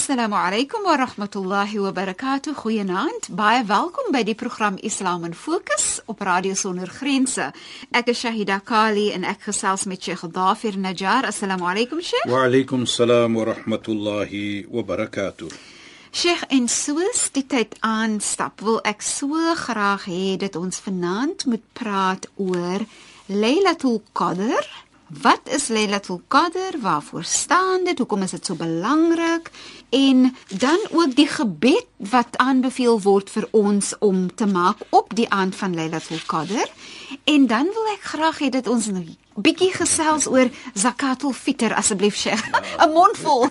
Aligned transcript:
Assalamu 0.00 0.34
alaykum 0.34 0.84
wa 0.84 0.96
rahmatullahi 0.96 1.78
wa 1.78 1.92
barakatuh. 1.92 2.54
Goeienaand. 2.54 3.26
Baie 3.36 3.64
welkom 3.68 4.08
by 4.12 4.22
die 4.24 4.34
program 4.34 4.78
Islam 4.80 5.26
in 5.28 5.34
Fokus 5.34 6.00
op 6.06 6.22
Radio 6.24 6.54
Sonder 6.54 6.88
Grense. 6.88 7.50
Ek 7.92 8.08
is 8.08 8.22
Shahida 8.24 8.62
Kali 8.64 9.10
en 9.12 9.28
ek 9.28 9.44
gesels 9.50 9.84
met 9.84 10.00
Sheikh 10.00 10.24
Dafir 10.32 10.80
Najjar. 10.80 11.28
Assalamu 11.28 11.68
alaykum 11.68 12.00
Sheikh. 12.00 12.24
Wa 12.32 12.46
alaykum 12.48 12.88
salaam 12.88 13.36
wa 13.36 13.44
rahmatullahi 13.52 14.64
wa 14.72 14.82
barakatuh. 14.82 15.52
Sheikh, 16.10 16.48
en 16.48 16.72
soos 16.72 17.28
die 17.36 17.44
tyd 17.44 17.76
aanstap, 17.84 18.64
wil 18.64 18.80
ek 18.88 19.04
so 19.04 19.36
graag 19.66 20.08
hê 20.08 20.38
dat 20.40 20.56
ons 20.56 20.80
vanaand 20.80 21.44
moet 21.44 21.66
praat 21.76 22.24
oor 22.40 22.88
Lailatul 23.28 24.00
Qadr. 24.16 24.64
Wat 25.10 25.40
is 25.44 25.68
Lailatul 25.68 26.22
Qadr? 26.28 26.78
Waarvoor 26.80 27.24
staan 27.24 27.84
dit? 27.84 27.98
Hoekom 27.98 28.22
is 28.22 28.30
dit 28.30 28.46
so 28.46 28.54
belangrik? 28.54 29.50
En 29.88 30.36
dan 30.46 30.78
ook 30.90 31.14
die 31.14 31.26
gebed 31.26 31.86
wat 31.96 32.36
aanbeveel 32.36 33.00
word 33.00 33.30
vir 33.30 33.48
ons 33.50 33.94
om 33.98 34.34
te 34.34 34.46
maak 34.46 34.78
op 34.90 35.10
die 35.14 35.26
aand 35.30 35.56
van 35.56 35.74
Lailatul 35.74 36.22
Qadr. 36.26 36.70
En 37.24 37.46
dan 37.46 37.66
wil 37.74 37.90
ek 37.94 38.06
graag 38.12 38.38
hê 38.38 38.48
dat 38.54 38.70
ons 38.70 38.86
'n 38.86 39.16
bietjie 39.34 39.72
gesels 39.74 40.26
oor 40.26 40.48
Zakatul 40.74 41.32
Fitr 41.32 41.74
asseblief 41.74 42.14
Sheikh. 42.14 42.46
'n 42.78 42.92
Mondvol. 42.92 43.48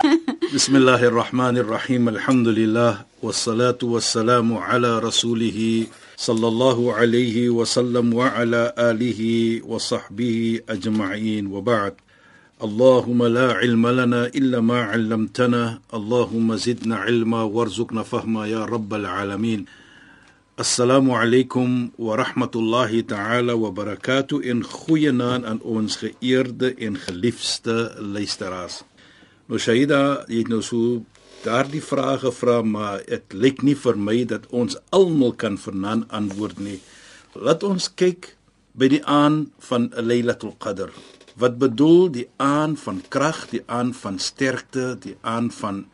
Bismillahirrahmanirrahim. 0.56 2.08
Alhamdulillah 2.08 3.04
wassalatu 3.20 3.92
wassalamu 3.92 4.64
ala 4.64 5.00
rasulih 5.00 5.88
صلى 6.16 6.48
الله 6.48 6.92
عليه 6.92 7.50
وسلم 7.50 8.14
وعلى 8.14 8.74
آله 8.78 9.20
وصحبه 9.66 10.60
أجمعين. 10.68 11.46
وبعد 11.46 11.94
اللهم 12.62 13.26
لا 13.26 13.52
علم 13.52 13.86
لنا 13.88 14.26
إلا 14.26 14.60
ما 14.60 14.82
علمتنا. 14.82 15.80
اللهم 15.94 16.56
زدنا 16.56 16.96
علما 16.96 17.42
وارزقنا 17.42 18.02
فهما 18.02 18.46
يا 18.46 18.64
رب 18.64 18.94
العالمين. 18.94 19.64
السلام 20.60 21.10
عليكم 21.10 21.88
ورحمة 21.98 22.50
الله 22.56 23.00
تعالى 23.00 23.52
وبركاته. 23.52 24.50
إن 24.50 24.62
خوينا 24.62 25.36
أن 25.36 25.58
أونس 25.64 25.96
خيرد 25.96 26.62
إن 26.82 26.96
خليفست 26.96 27.68
ليستراس. 28.00 28.84
نو 29.50 29.56
شايدا 29.56 30.26
يتنو 30.30 30.60
daardie 31.44 31.82
vrae 31.82 32.18
gevra, 32.22 32.60
maar 32.62 33.02
dit 33.06 33.34
lyk 33.34 33.62
nie 33.66 33.74
vir 33.78 33.98
my 33.98 34.18
dat 34.30 34.46
ons 34.50 34.78
almal 34.90 35.34
kan 35.38 35.58
vernaan 35.58 36.04
antwoord 36.10 36.60
nie. 36.62 36.78
Laat 37.34 37.64
ons 37.66 37.88
kyk 37.98 38.34
by 38.78 38.88
die 38.92 39.02
aan 39.08 39.46
van 39.68 39.90
Lailatul 39.96 40.54
Qadr. 40.62 40.92
Wat 41.40 41.58
bedoel 41.58 42.10
die 42.12 42.26
aan 42.36 42.76
van 42.76 43.00
krag, 43.08 43.46
die 43.50 43.62
aan 43.66 43.92
van 43.96 44.18
sterkte, 44.20 44.96
die 45.00 45.16
aan 45.20 45.50
van 45.50 45.86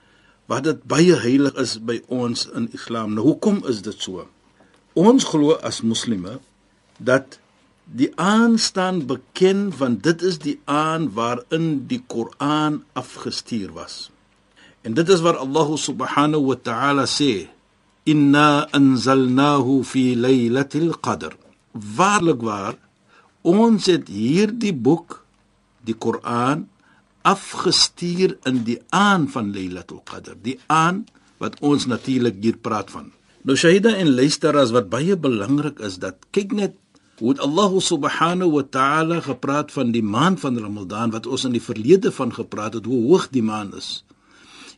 wat 0.48 0.64
dit 0.64 0.84
baie 0.88 1.16
heilig 1.20 1.56
is 1.60 1.76
by 1.84 1.98
ons 2.08 2.46
in 2.56 2.70
Islam. 2.72 3.14
Nou 3.14 3.26
hoekom 3.28 3.60
is 3.68 3.82
dit 3.84 3.96
so? 4.02 4.24
Ons 4.98 5.28
glo 5.28 5.58
as 5.62 5.82
moslimme 5.84 6.38
dat 6.98 7.38
die 7.84 8.10
aan 8.20 8.58
staan 8.58 9.04
bekend 9.06 9.76
want 9.80 10.02
dit 10.04 10.22
is 10.22 10.40
die 10.44 10.58
aan 10.64 11.10
waarin 11.16 11.86
die 11.88 12.00
Koran 12.06 12.82
afgestuur 12.92 13.72
was. 13.76 14.08
En 14.88 14.96
dit 14.96 15.08
is 15.12 15.20
waar 15.20 15.36
Allah 15.36 15.68
subhanahu 15.76 16.48
wa 16.48 16.56
ta'ala 16.56 17.04
sê: 17.04 17.44
"Inna 18.08 18.64
anzalnahu 18.72 19.84
fi 19.84 20.16
laylatil 20.16 20.96
qadr." 21.04 21.36
Waarlik 21.76 22.40
waar 22.40 22.80
ons 23.44 23.86
het 23.86 24.08
hierdie 24.08 24.72
boek 24.72 25.20
die 25.84 25.94
Koran 25.94 26.66
afgestuur 27.28 28.38
in 28.48 28.62
die 28.64 28.78
aan 28.94 29.28
van 29.28 29.52
Lailatul 29.52 30.00
Qadr, 30.08 30.36
die 30.42 30.56
aan 30.66 31.04
wat 31.42 31.58
ons 31.60 31.86
natuurlik 31.86 32.40
hier 32.42 32.56
praat 32.56 32.90
van. 32.90 33.12
Nou 33.46 33.56
Shahida 33.56 33.94
en 34.00 34.14
luisteraars 34.16 34.72
wat 34.74 34.88
baie 34.90 35.16
belangrik 35.16 35.78
is 35.84 36.00
dat 36.02 36.24
kyk 36.34 36.54
net 36.56 36.76
hoe 37.18 37.34
Allah 37.42 37.72
subhanahu 37.82 38.56
wa 38.56 38.64
ta'ala 38.64 39.20
gepraat 39.26 39.72
van 39.74 39.92
die 39.94 40.02
maand 40.02 40.40
van 40.40 40.58
Ramadan 40.58 41.14
wat 41.14 41.26
ons 41.26 41.44
in 41.48 41.54
die 41.56 41.62
verlede 41.62 42.12
van 42.14 42.32
gepraat 42.34 42.78
het 42.78 42.86
hoe 42.86 43.00
hoog 43.10 43.28
die 43.34 43.42
maan 43.42 43.74
is. 43.76 44.04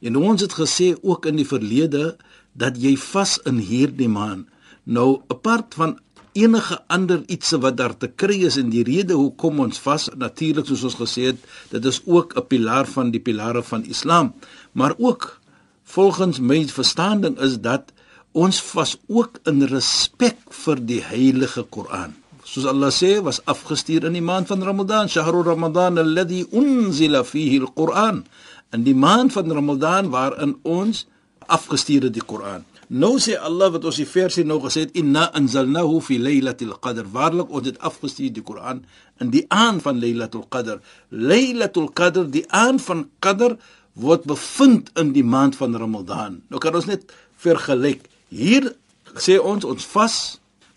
En 0.01 0.17
ons 0.17 0.41
het 0.41 0.53
gesê 0.57 0.95
ook 1.03 1.27
in 1.27 1.37
die 1.37 1.49
verlede 1.49 2.17
dat 2.53 2.79
jy 2.81 2.97
vas 2.97 3.39
in 3.49 3.61
hierdie 3.61 4.09
maan. 4.09 4.47
Nou 4.85 5.21
apart 5.29 5.77
van 5.77 5.99
enige 6.33 6.79
ander 6.87 7.23
ietsie 7.27 7.59
wat 7.59 7.77
daar 7.77 7.97
te 7.99 8.09
kry 8.09 8.39
is 8.47 8.57
en 8.61 8.71
die 8.71 8.85
rede 8.87 9.17
hoekom 9.19 9.61
ons 9.67 9.81
vas 9.83 10.09
natuurlik 10.17 10.69
soos 10.69 10.87
ons 10.89 10.99
gesê 11.01 11.31
het 11.33 11.41
dit 11.73 11.85
is 11.85 12.01
ook 12.07 12.37
'n 12.37 12.47
pilaar 12.47 12.87
van 12.87 13.11
die 13.11 13.21
pilare 13.21 13.63
van 13.63 13.85
Islam. 13.85 14.33
Maar 14.73 14.95
ook 14.99 15.41
volgens 15.85 16.39
my 16.39 16.67
verstaaning 16.69 17.39
is 17.39 17.61
dat 17.61 17.93
ons 18.33 18.63
vas 18.63 18.97
ook 19.09 19.41
in 19.45 19.63
respek 19.63 20.39
vir 20.65 20.79
die 20.87 21.03
heilige 21.03 21.63
Koran. 21.63 22.15
Soos 22.45 22.65
Allah 22.65 22.91
sê 22.91 23.23
was 23.23 23.45
afgestuur 23.45 24.05
in 24.05 24.13
die 24.13 24.23
maand 24.23 24.47
van 24.47 24.63
Ramadan 24.63 25.09
shahrul 25.09 25.45
ramadan 25.45 25.99
alladhi 25.99 26.47
unzila 26.53 27.25
fihi 27.25 27.61
alquran 27.61 28.25
in 28.73 28.85
die 28.87 28.95
maand 28.95 29.33
van 29.33 29.53
Ramadan 29.53 30.11
waarin 30.11 30.59
ons 30.63 31.07
afgestuur 31.47 32.09
het 32.09 32.15
die 32.15 32.27
Koran 32.27 32.65
Nou 32.91 33.21
sê 33.23 33.37
Allah 33.39 33.69
wat 33.71 33.85
ons 33.87 34.01
die 34.01 34.09
versie 34.09 34.43
nou 34.43 34.57
gesê 34.65 34.89
het 34.89 34.97
inna 34.99 35.29
anzalnahu 35.39 36.01
fi 36.03 36.17
laylatil 36.19 36.73
qadr. 36.83 37.07
Waarlik 37.07 37.53
ons 37.55 37.69
het 37.71 37.79
afgestuur 37.87 38.33
die 38.35 38.43
Koran 38.43 38.81
in 39.23 39.31
die 39.31 39.45
aand 39.47 39.85
van 39.85 40.01
Laylatul 40.03 40.49
Qadr. 40.51 40.81
Laylatul 41.15 41.87
Qadr, 41.95 42.27
die 42.27 42.43
aand 42.51 42.83
van 42.83 43.05
Qadr 43.23 43.55
word 43.95 44.27
bevind 44.27 44.91
in 44.99 45.15
die 45.15 45.23
maand 45.23 45.55
van 45.61 45.79
Ramadan. 45.79 46.41
Nou 46.51 46.59
kan 46.59 46.75
ons 46.75 46.91
net 46.91 47.07
vergelyk. 47.39 48.09
Hier 48.27 48.73
sê 49.15 49.39
ons 49.39 49.63
ons 49.63 49.87
vas 49.95 50.19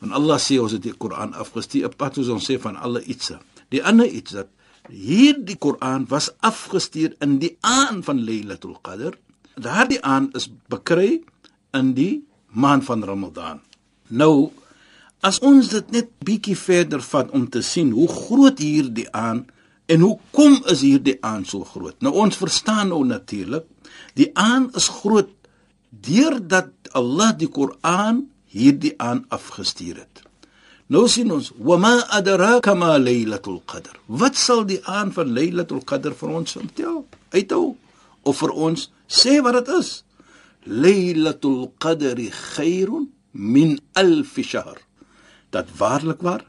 want 0.03 0.13
Allah 0.13 0.37
sê 0.37 0.59
ons 0.61 0.75
het 0.75 0.85
die 0.85 0.93
Koran 0.93 1.33
afgestuur. 1.33 1.97
Soos 2.13 2.29
ons 2.29 2.45
sê 2.45 2.59
van 2.61 2.77
alle 2.77 3.01
ietsie. 3.09 3.41
Die 3.73 3.81
ander 3.81 4.05
iets 4.05 4.37
dat 4.37 4.52
hier 4.89 5.37
die 5.39 5.57
Koran 5.57 6.05
was 6.09 6.31
afgestuur 6.39 7.15
in 7.23 7.37
die 7.39 7.55
aand 7.61 8.05
van 8.05 8.23
Laylatul 8.23 8.77
Qadr. 8.81 9.15
Daardie 9.55 10.01
aand 10.01 10.35
is 10.35 10.49
bekry 10.71 11.21
in 11.77 11.93
die 11.97 12.23
maand 12.49 12.85
van 12.85 13.03
Ramadan. 13.03 13.61
Nou 14.09 14.51
as 15.23 15.39
ons 15.39 15.69
dit 15.71 15.91
net 15.95 16.09
bietjie 16.25 16.57
verder 16.59 17.01
vat 17.01 17.31
om 17.31 17.45
te 17.49 17.61
sien 17.63 17.93
hoe 17.95 18.09
groot 18.11 18.59
hierdie 18.59 19.07
aan 19.15 19.45
en 19.87 20.03
hoekom 20.03 20.59
is 20.71 20.83
hierdie 20.83 21.17
aan 21.23 21.45
so 21.45 21.63
groot? 21.67 21.95
Nou 22.03 22.13
ons 22.25 22.37
verstaan 22.39 22.91
nou 22.91 23.03
natuurlik, 23.07 23.65
die 24.19 24.29
aan 24.35 24.69
is 24.75 24.89
groot 25.01 25.31
deurdat 25.89 26.73
Allah 26.97 27.31
die 27.37 27.49
Koran 27.51 28.25
hierdie 28.53 28.93
aan 29.01 29.23
afgestuur 29.33 30.03
het. 30.03 30.23
Nou 30.87 31.07
sien 31.07 31.31
ons, 31.31 31.51
"Wa 31.57 31.77
ma 31.77 31.99
adraka 32.09 32.73
ma 32.75 32.97
laylatul 32.97 33.61
qadr." 33.65 33.95
Wat 34.07 34.35
sal 34.35 34.65
die 34.65 34.85
aan 34.85 35.13
van 35.13 35.31
Laylatul 35.33 35.83
Qadr 35.83 36.13
vir 36.13 36.29
ons 36.29 36.51
vertel? 36.51 37.05
Uithou 37.31 37.77
of 38.23 38.37
vir 38.37 38.51
ons 38.51 38.91
sê 39.07 39.41
wat 39.41 39.65
dit 39.65 39.71
is? 39.79 40.03
Laylatul 40.63 41.71
Qadr 41.79 42.19
khairun 42.55 43.09
min 43.31 43.79
alf 43.93 44.35
shahr. 44.41 44.77
Dat 45.49 45.67
waarlik 45.77 46.21
waar 46.21 46.45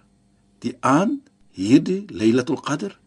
die 0.59 0.77
aan 0.81 1.23
hierdie 1.53 2.05
Laylatul 2.11 2.61
Qadr 2.61 2.99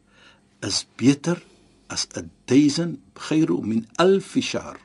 is 0.61 0.85
beter 0.95 1.41
as 1.87 2.07
1000 2.45 2.97
khairu 3.13 3.61
min 3.61 3.85
alf 3.95 4.35
shahr. 4.39 4.77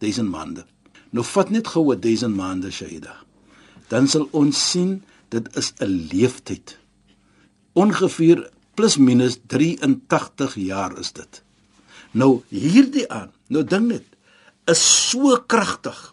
1000 0.00 0.28
maande. 0.28 0.64
Nou 1.12 1.24
vat 1.24 1.50
net 1.50 1.68
gou 1.68 1.92
1000 1.94 2.34
maande 2.34 2.70
Shaida. 2.72 3.14
Dan 3.88 4.08
sal 4.08 4.28
ons 4.32 4.56
sien 4.70 5.02
dit 5.32 5.56
is 5.56 5.72
'n 5.80 6.08
leeftyd. 6.12 6.78
Ongeveer 7.72 8.50
plus 8.74 8.96
minus 8.96 9.38
83 9.46 10.54
jaar 10.54 10.98
is 10.98 11.12
dit. 11.12 11.42
Nou 12.12 12.42
hierdie 12.48 13.08
aan, 13.08 13.32
nou 13.48 13.64
dink 13.64 13.86
net, 13.88 14.04
is 14.64 15.10
so 15.10 15.36
kragtig 15.46 16.12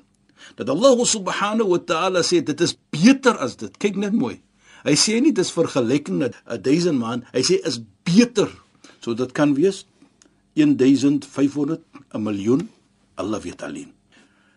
Dat 0.59 0.67
Allah 0.67 0.99
subhanahu 1.07 1.71
wa 1.71 1.79
ta'ala 1.79 2.19
sê 2.19 2.41
dit 2.43 2.59
is 2.59 2.75
beter 2.91 3.37
as 3.39 3.55
dit. 3.55 3.71
Kyk 3.79 3.95
net 3.95 4.11
mooi. 4.11 4.41
Hy 4.83 4.95
sê 4.99 5.15
nie 5.23 5.31
dis 5.35 5.51
vergelyking 5.55 6.19
met 6.19 6.35
'n 6.43 6.59
1000 6.59 6.99
man, 6.99 7.23
hy 7.31 7.43
sê 7.43 7.63
is 7.63 7.79
beter. 8.03 8.51
So 8.99 9.15
dit 9.15 9.31
kan 9.31 9.55
wees 9.55 9.85
1500, 10.59 11.79
'n 12.11 12.21
miljoen, 12.23 12.67
Allah 13.15 13.39
weet 13.39 13.63
alleen. 13.63 13.91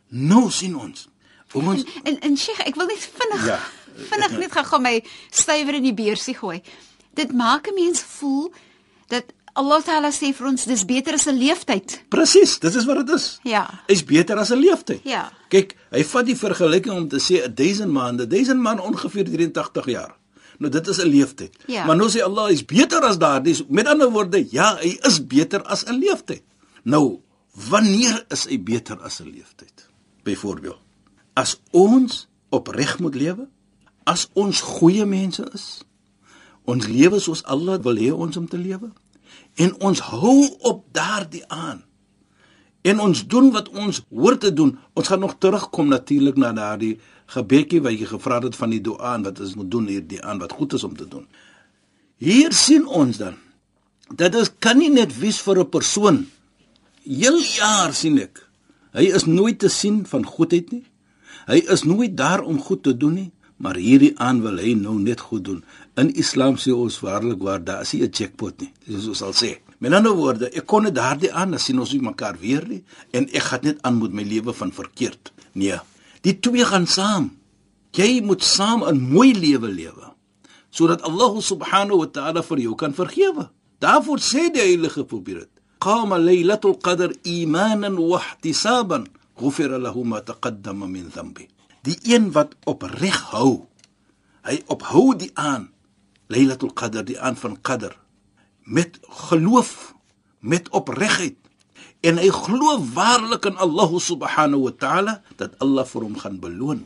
Nou 0.09 0.51
sien 0.51 0.75
ons. 0.75 1.09
Ons 1.55 1.85
en 2.03 2.17
en 2.19 2.37
Sheikh, 2.37 2.67
ek 2.67 2.75
wil 2.75 2.87
net 2.87 2.99
vinnig 2.99 3.47
ja, 3.47 3.61
vinnig 3.97 4.39
net 4.39 4.53
gaan 4.53 4.83
my 4.83 5.03
stywer 5.31 5.75
in 5.75 5.83
die 5.83 5.95
beursie 5.95 6.35
gooi. 6.35 6.63
Dit 7.15 7.33
maak 7.33 7.69
'n 7.69 7.75
mens 7.75 8.01
voel 8.01 8.53
dat 9.09 9.25
Allah 9.53 9.83
Taala 9.85 10.09
sê 10.09 10.33
vir 10.33 10.47
ons 10.49 10.65
dis 10.65 10.85
beter 10.85 11.15
as 11.15 11.27
'n 11.29 11.37
leeftyd. 11.37 12.05
Presies, 12.09 12.59
dit 12.59 12.75
is 12.75 12.85
wat 12.85 13.07
dit 13.07 13.15
is. 13.15 13.39
Ja. 13.45 13.83
Is 13.87 14.05
beter 14.05 14.39
as 14.39 14.51
'n 14.51 14.59
leeftyd. 14.59 15.01
Ja. 15.05 15.33
Kyk, 15.49 15.77
hy 15.91 16.05
vat 16.05 16.27
die 16.27 16.37
vergelyking 16.37 16.97
om 16.97 17.09
te 17.09 17.21
sê 17.21 17.55
1000 17.55 17.93
maande, 17.93 18.27
1000 18.27 18.61
man 18.61 18.81
ongeveer 18.81 19.25
83 19.25 19.87
jaar. 19.87 20.17
Nou 20.59 20.71
dit 20.71 20.89
is 20.89 20.99
'n 20.99 21.09
leeftyd. 21.09 21.57
Ja. 21.67 21.85
Maar 21.85 21.97
nou 21.97 22.09
sê 22.11 22.23
Allah 22.23 22.51
is 22.51 22.65
beter 22.65 23.01
as 23.01 23.19
daardie. 23.19 23.65
Met 23.69 23.87
ander 23.87 24.11
woorde, 24.11 24.47
ja, 24.51 24.77
hy 24.77 24.99
is 25.03 25.27
beter 25.27 25.63
as 25.63 25.85
'n 25.85 25.99
leeftyd. 25.99 26.43
Nou, 26.85 27.21
wanneer 27.69 28.25
is 28.29 28.47
hy 28.47 28.63
beter 28.63 28.99
as 29.03 29.21
'n 29.21 29.31
leeftyd? 29.31 29.89
Byvoorbeeld, 30.23 30.79
as 31.35 31.61
ons 31.71 32.29
opreg 32.49 32.99
moet 32.99 33.15
lewe, 33.15 33.49
as 34.05 34.29
ons 34.33 34.61
goeie 34.61 35.05
mense 35.07 35.45
is, 35.55 35.85
ons 36.65 36.87
lewe 36.87 37.21
soos 37.21 37.43
Allah 37.45 37.79
wil 37.83 37.99
hê 37.99 38.11
ons 38.13 38.37
om 38.37 38.49
te 38.49 38.59
lewe 38.59 38.91
en 39.61 39.73
ons 39.81 40.01
hou 40.13 40.47
op 40.69 40.85
daardie 40.95 41.45
aan. 41.49 41.83
En 42.83 42.99
ons 42.99 43.27
doen 43.31 43.51
wat 43.55 43.69
ons 43.69 44.01
hoort 44.11 44.41
te 44.43 44.53
doen. 44.53 44.75
Ons 44.99 45.09
gaan 45.09 45.21
nog 45.23 45.37
terugkom 45.39 45.89
natuurlik 45.89 46.37
na 46.37 46.51
daardie 46.53 46.97
gebedjie 47.31 47.81
wat 47.85 47.95
jy 47.95 48.09
gevra 48.11 48.41
het 48.43 48.57
van 48.59 48.73
die 48.75 48.81
dua 48.83 49.15
en 49.15 49.27
wat 49.27 49.41
ons 49.41 49.55
moet 49.59 49.71
doen 49.71 49.87
hierdie 49.87 50.23
aan 50.23 50.41
wat 50.43 50.53
goed 50.59 50.75
is 50.75 50.85
om 50.85 50.97
te 50.97 51.07
doen. 51.09 51.27
Hier 52.19 52.53
sien 52.53 52.87
ons 52.87 53.19
dan 53.23 53.39
dat 54.13 54.35
dit 54.35 54.51
kan 54.61 54.77
nie 54.77 54.91
net 54.93 55.15
wees 55.19 55.41
vir 55.41 55.59
'n 55.59 55.69
persoon. 55.69 56.27
Heel 57.03 57.39
jaar 57.39 57.95
sien 57.95 58.19
ek. 58.19 58.49
Hy 58.93 59.09
is 59.15 59.25
nooit 59.25 59.59
te 59.59 59.69
sien 59.69 60.07
van 60.07 60.25
goedheid 60.25 60.73
nie. 60.73 60.85
Hy 61.47 61.63
is 61.73 61.83
nooit 61.83 62.17
daar 62.17 62.43
om 62.43 62.61
goed 62.61 62.83
te 62.83 62.97
doen 62.97 63.15
nie, 63.15 63.31
maar 63.63 63.79
hierdie 63.79 64.13
aan 64.19 64.41
wil 64.43 64.59
hy 64.59 64.75
nou 64.75 64.97
net 64.99 65.23
goed 65.29 65.45
doen. 65.47 65.61
In 66.01 66.11
Islam 66.19 66.59
sê 66.59 66.75
ons 66.75 66.99
waarlik 67.05 67.43
waar 67.47 67.63
daar 67.63 67.83
is 67.87 67.95
'n 67.95 68.11
jackpot 68.11 68.61
nie. 68.61 68.73
Dis 68.87 69.07
ons 69.07 69.19
sal 69.19 69.33
sê. 69.33 69.59
Met 69.79 69.93
ander 69.93 70.13
woorde, 70.13 70.51
ek 70.51 70.67
kon 70.67 70.83
dit 70.85 70.95
daardie 70.95 71.33
aan 71.33 71.59
sien 71.59 71.79
ons 71.79 71.93
nie 71.93 72.03
mekaar 72.03 72.37
weer 72.39 72.67
nie 72.69 72.83
en 73.11 73.29
ek 73.33 73.43
gaan 73.43 73.61
net 73.63 73.79
aan 73.83 73.99
met 73.99 74.13
my 74.13 74.23
lewe 74.23 74.53
van 74.53 74.73
verkeerd. 74.73 75.33
Nee. 75.53 75.79
Die 76.23 76.41
twee 76.41 76.65
gaan 76.65 76.87
saam. 76.87 77.31
Jy 77.93 78.21
moet 78.23 78.43
saam 78.43 78.85
'n 78.85 79.01
mooi 79.01 79.33
lewe 79.35 79.69
lewe 79.69 80.13
sodat 80.71 81.03
Allah 81.03 81.41
subhanahu 81.41 81.99
wa 81.99 82.07
ta'ala 82.07 82.43
vir 82.43 82.59
jou 82.59 82.75
kan 82.75 82.95
vergewe. 82.95 83.51
Daarvoor 83.79 84.19
sê 84.19 84.51
die 84.53 84.61
heilige 84.61 85.05
profeet: 85.05 85.49
"Qama 85.79 86.19
laylatul 86.19 86.79
qadr 86.81 87.13
imanan 87.23 87.97
wa 87.97 88.19
ihtisaban, 88.19 89.07
ghufira 89.37 89.79
lahu 89.79 90.05
ma 90.05 90.21
taqaddama 90.21 90.87
min 90.87 91.11
dhanbi." 91.15 91.49
Die 91.83 91.99
een 92.07 92.31
wat 92.33 92.55
opreg 92.65 93.19
hou, 93.33 93.67
hy 94.47 94.61
ophou 94.71 95.13
die 95.19 95.31
aan 95.35 95.71
Laylatul 96.31 96.73
Qadr, 96.79 97.03
die 97.07 97.19
aan 97.19 97.37
van 97.37 97.59
Qadr 97.61 97.97
met 98.63 98.99
geloof, 99.03 99.95
met 100.39 100.69
opregtheid 100.71 101.37
en 102.03 102.19
hy 102.19 102.31
glo 102.35 102.79
waarlik 102.95 103.47
in 103.51 103.59
Allah 103.63 103.91
subhanahu 103.99 104.67
wa 104.67 104.73
ta'ala 104.79 105.15
dat 105.39 105.55
Allah 105.63 105.87
vir 105.87 106.07
hom 106.07 106.17
gaan 106.19 106.39
beloon. 106.43 106.83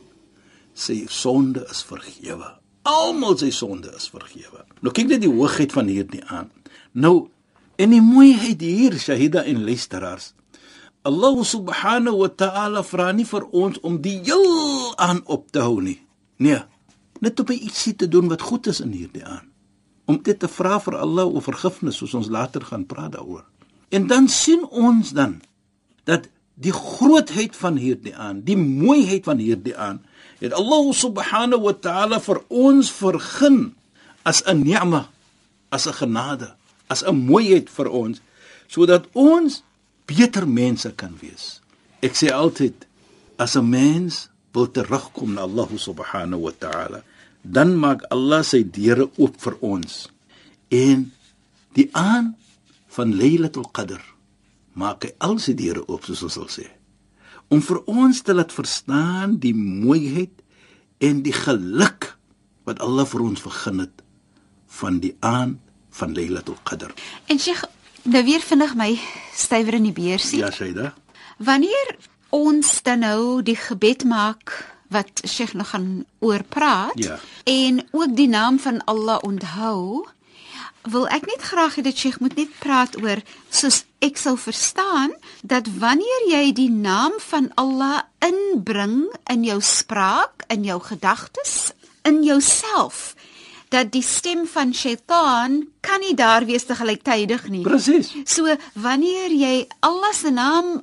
Sy 0.77 1.05
sonde 1.09 1.65
is 1.69 1.81
vergewe. 1.85 2.53
Almal 2.85 3.37
sy 3.37 3.49
sonde 3.53 3.89
is 3.97 4.09
vergewe. 4.13 4.65
Nou 4.81 4.93
kyk 4.93 5.09
net 5.09 5.23
die 5.25 5.33
hoogheid 5.33 5.73
van 5.73 5.89
hierdie 5.89 6.21
aan. 6.29 6.51
Nou 6.93 7.29
en 7.77 7.93
die 7.93 8.01
mooiheid 8.01 8.61
hier 8.61 8.97
Shahida 9.01 9.43
en 9.45 9.65
luisteraars. 9.65 10.33
Allah 11.07 11.35
subhanahu 11.39 12.19
wa 12.23 12.27
ta'ala 12.27 12.83
vra 12.83 13.11
nie 13.15 13.25
vir 13.27 13.45
ons 13.55 13.79
om 13.87 13.99
die 14.03 14.17
heel 14.27 14.91
aan 14.99 15.21
op 15.25 15.47
te 15.55 15.63
hou 15.63 15.79
nie. 15.81 15.99
Nee, 16.43 16.59
net 17.23 17.39
om 17.39 17.53
ietsie 17.53 17.95
te 17.95 18.09
doen 18.11 18.27
wat 18.27 18.43
goed 18.43 18.67
is 18.67 18.81
in 18.83 18.91
hierdie 18.91 19.23
aan. 19.23 19.47
Om 20.07 20.19
dit 20.23 20.39
te 20.39 20.49
vra 20.51 20.81
vir 20.83 20.99
Allah 20.99 21.27
o 21.27 21.43
vergifnis 21.43 21.99
soos 22.01 22.15
ons 22.17 22.31
later 22.31 22.65
gaan 22.67 22.85
praat 22.89 23.15
daaroor. 23.15 23.45
En 23.89 24.07
dan 24.11 24.27
sien 24.27 24.65
ons 24.67 25.13
dan 25.15 25.39
dat 26.03 26.27
die 26.59 26.73
grootheid 26.75 27.55
van 27.55 27.77
hierdie 27.79 28.15
aan, 28.15 28.41
die 28.43 28.57
mooiheid 28.57 29.23
van 29.27 29.39
hierdie 29.39 29.75
aan, 29.77 30.01
het 30.41 30.53
Allah 30.53 30.91
subhanahu 30.91 31.69
wa 31.69 31.73
ta'ala 31.73 32.19
vir 32.23 32.41
ons 32.51 32.91
vergun 32.91 33.75
as 34.27 34.43
'n 34.43 34.63
ni'ma, 34.63 35.07
as 35.71 35.87
'n 35.87 35.93
genade, 36.03 36.55
as 36.87 37.03
'n 37.03 37.15
mooiheid 37.15 37.69
vir 37.69 37.87
ons 37.89 38.19
sodat 38.67 39.07
ons 39.15 39.63
beter 40.07 40.47
mense 40.47 40.89
kan 40.95 41.13
wees. 41.21 41.59
Ek 42.01 42.15
sê 42.15 42.31
altyd 42.31 42.87
as 43.37 43.55
'n 43.55 43.69
mens 43.69 44.29
wil 44.53 44.71
terugkom 44.71 45.33
na 45.33 45.41
Allah 45.45 45.69
subhanahu 45.77 46.47
wa 46.47 46.53
ta'ala, 46.63 47.03
dan 47.43 47.77
maak 47.77 48.01
Allah 48.09 48.43
sy 48.43 48.63
deure 48.63 49.09
oop 49.17 49.35
vir 49.37 49.55
ons. 49.61 50.09
En 50.71 51.11
die 51.73 51.89
aan 51.93 52.35
van 52.87 53.13
Lailatul 53.13 53.69
Qadr 53.71 54.01
maak 54.73 55.03
hy 55.05 55.11
al 55.19 55.37
sy 55.39 55.53
deure 55.53 55.85
oop 55.87 56.05
soos 56.05 56.23
ons 56.23 56.33
sal 56.33 56.49
sê 56.49 56.77
om 57.53 57.61
vir 57.63 57.79
ons 57.87 58.21
te 58.21 58.35
laat 58.35 58.51
verstaan 58.51 59.37
die 59.43 59.53
mooiheid 59.55 60.43
en 61.03 61.21
die 61.23 61.35
geluk 61.35 62.11
wat 62.67 62.81
Allah 62.83 63.07
vir 63.07 63.23
ons 63.23 63.43
vergun 63.43 63.85
het 63.85 64.03
van 64.79 64.99
die 65.03 65.13
aan 65.23 65.55
van 65.97 66.13
Lailatul 66.13 66.57
Qadr. 66.67 66.91
En 67.31 67.39
Sheikh, 67.39 67.63
nou 68.07 68.23
weer 68.23 68.43
vinnig 68.43 68.75
my 68.79 68.91
stywer 69.35 69.77
in 69.77 69.87
die 69.89 69.95
beursie. 69.95 70.39
Ja, 70.39 70.51
Shaida. 70.51 70.93
Wanneer 71.37 71.95
ons 72.33 72.81
dan 72.83 73.03
nou 73.05 73.41
die 73.45 73.57
gebed 73.59 74.05
maak 74.07 74.55
wat 74.91 75.21
Sheikh 75.27 75.53
nog 75.53 75.69
gaan 75.69 76.05
oor 76.23 76.43
praat 76.43 76.95
ja. 76.95 77.19
en 77.43 77.87
ook 77.91 78.15
die 78.15 78.27
naam 78.27 78.59
van 78.59 78.83
Allah 78.87 79.19
onthou, 79.21 80.07
wil 80.87 81.07
ek 81.11 81.27
net 81.27 81.43
graag 81.43 81.75
hê 81.75 81.83
dat 81.83 81.99
Sheikh 81.99 82.21
moet 82.23 82.37
net 82.39 82.51
praat 82.63 82.95
oor 83.01 83.19
soos 83.51 83.83
ek 83.99 84.19
sou 84.21 84.37
verstaan 84.39 85.11
dat 85.43 85.67
wanneer 85.79 86.27
jy 86.31 86.53
die 86.55 86.71
naam 86.71 87.17
van 87.27 87.51
Allah 87.59 88.07
inbring 88.23 89.09
in 89.27 89.43
jou 89.43 89.59
spraak, 89.61 90.47
in 90.47 90.63
jou 90.63 90.79
gedagtes, 90.83 91.73
in 92.07 92.23
jouself 92.23 93.16
dat 93.69 93.91
die 93.91 94.03
stem 94.03 94.45
van 94.47 94.73
Shaitaan 94.73 95.67
kan 95.79 95.99
nie 95.99 96.15
daar 96.15 96.45
wees 96.45 96.65
te 96.65 96.75
gelyktydig 96.75 97.47
nie. 97.49 97.61
Presies. 97.61 98.13
So 98.25 98.55
wanneer 98.73 99.33
jy 99.33 99.67
Allah 99.79 100.13
se 100.13 100.31
naam 100.31 100.81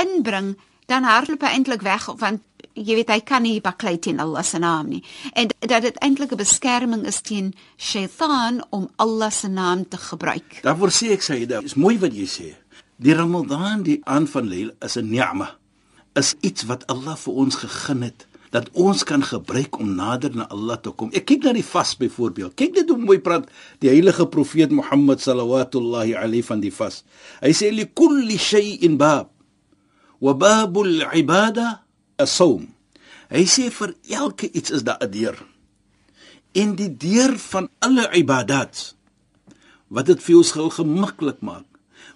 inbring, 0.00 0.54
dan 0.86 1.06
hardloop 1.06 1.42
hy 1.42 1.56
eintlik 1.58 1.82
weg 1.86 2.06
want 2.18 2.42
jy 2.74 2.96
weet 3.00 3.10
hy 3.10 3.18
kan 3.26 3.42
nie 3.42 3.60
baklei 3.62 3.98
teen 3.98 4.20
Allah 4.22 4.44
se 4.46 4.58
naam 4.58 4.88
nie. 4.88 5.02
En 5.34 5.50
dat 5.58 5.82
dit 5.82 5.96
eintlik 5.98 6.32
'n 6.32 6.36
beskerming 6.36 7.06
is 7.06 7.20
teen 7.20 7.54
Shaitaan 7.76 8.62
om 8.70 8.88
Allah 8.96 9.30
se 9.30 9.48
naam 9.48 9.88
te 9.88 9.96
gebruik. 9.96 10.62
Daarvoor 10.62 10.90
sê 10.90 11.10
ek 11.12 11.48
dit 11.48 11.62
is 11.64 11.74
mooi 11.74 11.98
wat 11.98 12.14
jy 12.14 12.26
sê. 12.26 12.54
Die 12.96 13.14
Ramadan, 13.14 13.82
die 13.82 14.00
aan 14.04 14.26
van 14.26 14.48
Leil 14.48 14.70
is 14.80 14.96
'n 14.96 15.10
ni'ma. 15.10 15.56
Is 16.14 16.34
iets 16.40 16.62
wat 16.62 16.86
Allah 16.86 17.16
vir 17.16 17.34
ons 17.34 17.54
gegee 17.54 18.02
het 18.02 18.26
dat 18.50 18.66
ons 18.74 19.04
kan 19.06 19.22
gebruik 19.22 19.78
om 19.78 19.94
nader 19.94 20.34
na 20.34 20.48
Allah 20.50 20.78
te 20.82 20.90
kom. 20.90 21.10
Ek 21.14 21.26
kyk 21.30 21.46
na 21.46 21.54
die 21.54 21.66
vas 21.66 21.94
byvoorbeeld. 21.98 22.56
Kyk 22.58 22.80
net 22.80 22.90
hoe 22.90 22.98
mooi 22.98 23.20
praat 23.22 23.46
die 23.82 23.90
heilige 23.92 24.26
profeet 24.30 24.74
Mohammed 24.74 25.22
sallallahu 25.22 25.80
alayhi 26.18 26.42
van 26.42 26.62
die 26.62 26.74
vas. 26.74 27.04
Hy 27.42 27.54
sê 27.54 27.70
li 27.70 27.86
kulli 27.86 28.38
shay'in 28.38 28.98
bab 28.98 29.30
wa 30.20 30.34
babul 30.34 31.06
ibada 31.14 31.86
'n 32.18 32.26
saum. 32.26 32.66
Hy 33.30 33.46
sê 33.46 33.70
vir 33.70 33.94
elke 34.10 34.50
iets 34.50 34.70
is 34.70 34.82
daar 34.82 34.98
'n 34.98 35.10
deur. 35.10 35.38
En 36.52 36.74
die 36.74 36.90
deur 36.90 37.38
van 37.38 37.70
alle 37.78 38.10
ibadat 38.12 38.94
wat 39.88 40.06
dit 40.06 40.22
vir 40.22 40.44
sal 40.44 40.70
gemaklik 40.70 41.40
maak. 41.40 41.66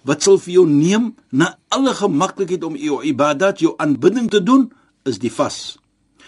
Wat 0.03 0.23
sal 0.23 0.39
vir 0.39 0.53
jou 0.53 0.67
neem 0.67 1.15
na 1.31 1.57
alle 1.69 1.95
gemaklikheid 1.95 2.65
om 2.65 2.77
jou 2.77 3.03
ibadat, 3.03 3.61
jou 3.61 3.75
aanbidding 3.79 4.31
te 4.31 4.43
doen, 4.43 4.73
is 5.05 5.19
die 5.19 5.33
vas. 5.33 5.79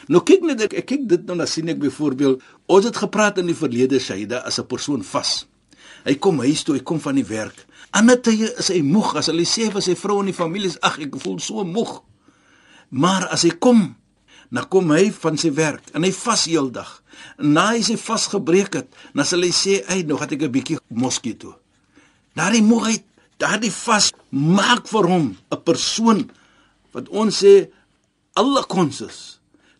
Nou 0.09 0.23
kyk 0.23 0.45
net 0.47 0.61
ek, 0.69 0.76
ek 0.83 0.87
kyk 0.87 1.07
dit 1.11 1.26
nou 1.26 1.37
na 1.38 1.47
sien 1.50 1.69
ek 1.69 1.81
byvoorbeeld, 1.83 2.43
ons 2.71 2.85
het 2.85 2.97
gepraat 2.97 3.41
in 3.43 3.50
die 3.50 3.59
verlede 3.59 3.99
Shaida 4.00 4.43
as 4.47 4.61
'n 4.61 4.67
persoon 4.67 5.03
vas. 5.03 5.47
Hy 6.05 6.15
kom 6.15 6.38
huis 6.38 6.62
toe, 6.62 6.76
hy 6.76 6.83
kom 6.83 7.00
van 7.00 7.15
die 7.15 7.26
werk. 7.26 7.67
Ander 7.91 8.21
tye 8.21 8.53
is 8.59 8.69
hy 8.69 8.83
moeg 8.83 9.17
as 9.17 9.26
hy 9.26 9.45
sê 9.45 9.71
vir 9.73 9.83
sy 9.83 9.95
vrou 9.95 10.21
en 10.21 10.26
die 10.26 10.37
familie, 10.37 10.71
ag 10.83 10.99
ek 10.99 11.17
voel 11.17 11.38
so 11.41 11.65
moeg. 11.65 12.03
Maar 12.91 13.29
as 13.29 13.43
hy 13.43 13.50
kom, 13.59 13.97
dan 14.50 14.69
kom 14.69 14.91
hy 14.91 15.11
van 15.11 15.37
sy 15.37 15.50
werk 15.50 15.83
en 15.95 16.03
hy 16.03 16.12
vas 16.12 16.45
heeldag. 16.45 17.03
Na 17.38 17.73
hy 17.73 17.83
sy 17.83 17.97
vasgebreek 17.97 18.75
het, 18.75 18.88
dan 19.15 19.25
sal 19.25 19.43
hy 19.43 19.50
sê, 19.50 19.83
"Ey, 19.88 20.03
nog 20.03 20.21
het 20.21 20.33
ek 20.33 20.43
'n 20.43 20.53
bietjie 20.53 20.79
moskito." 20.88 21.59
Daardie 22.35 22.62
moegheid, 22.62 23.05
daardie 23.38 23.73
vas 23.73 24.12
maak 24.31 24.87
vir 24.87 25.07
hom 25.07 25.37
'n 25.50 25.62
persoon 25.65 26.31
wat 26.93 27.09
ons 27.09 27.45
sê 27.45 27.69
alle 28.35 28.62
konses 28.69 29.36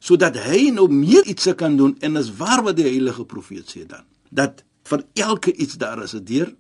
sodat 0.07 0.39
hy 0.47 0.71
nou 0.71 0.87
meer 0.93 1.27
iets 1.27 1.49
kan 1.59 1.77
doen 1.77 1.97
en 2.01 2.17
is 2.17 2.31
waar 2.39 2.63
wat 2.63 2.79
die 2.79 2.87
heilige 2.87 3.25
profeet 3.25 3.73
sê 3.73 3.87
dan 3.87 4.07
dat 4.31 4.63
vir 4.87 5.03
elke 5.15 5.53
iets 5.55 5.79
daar 5.83 6.03
is 6.03 6.15
'n 6.15 6.25
deur 6.25 6.55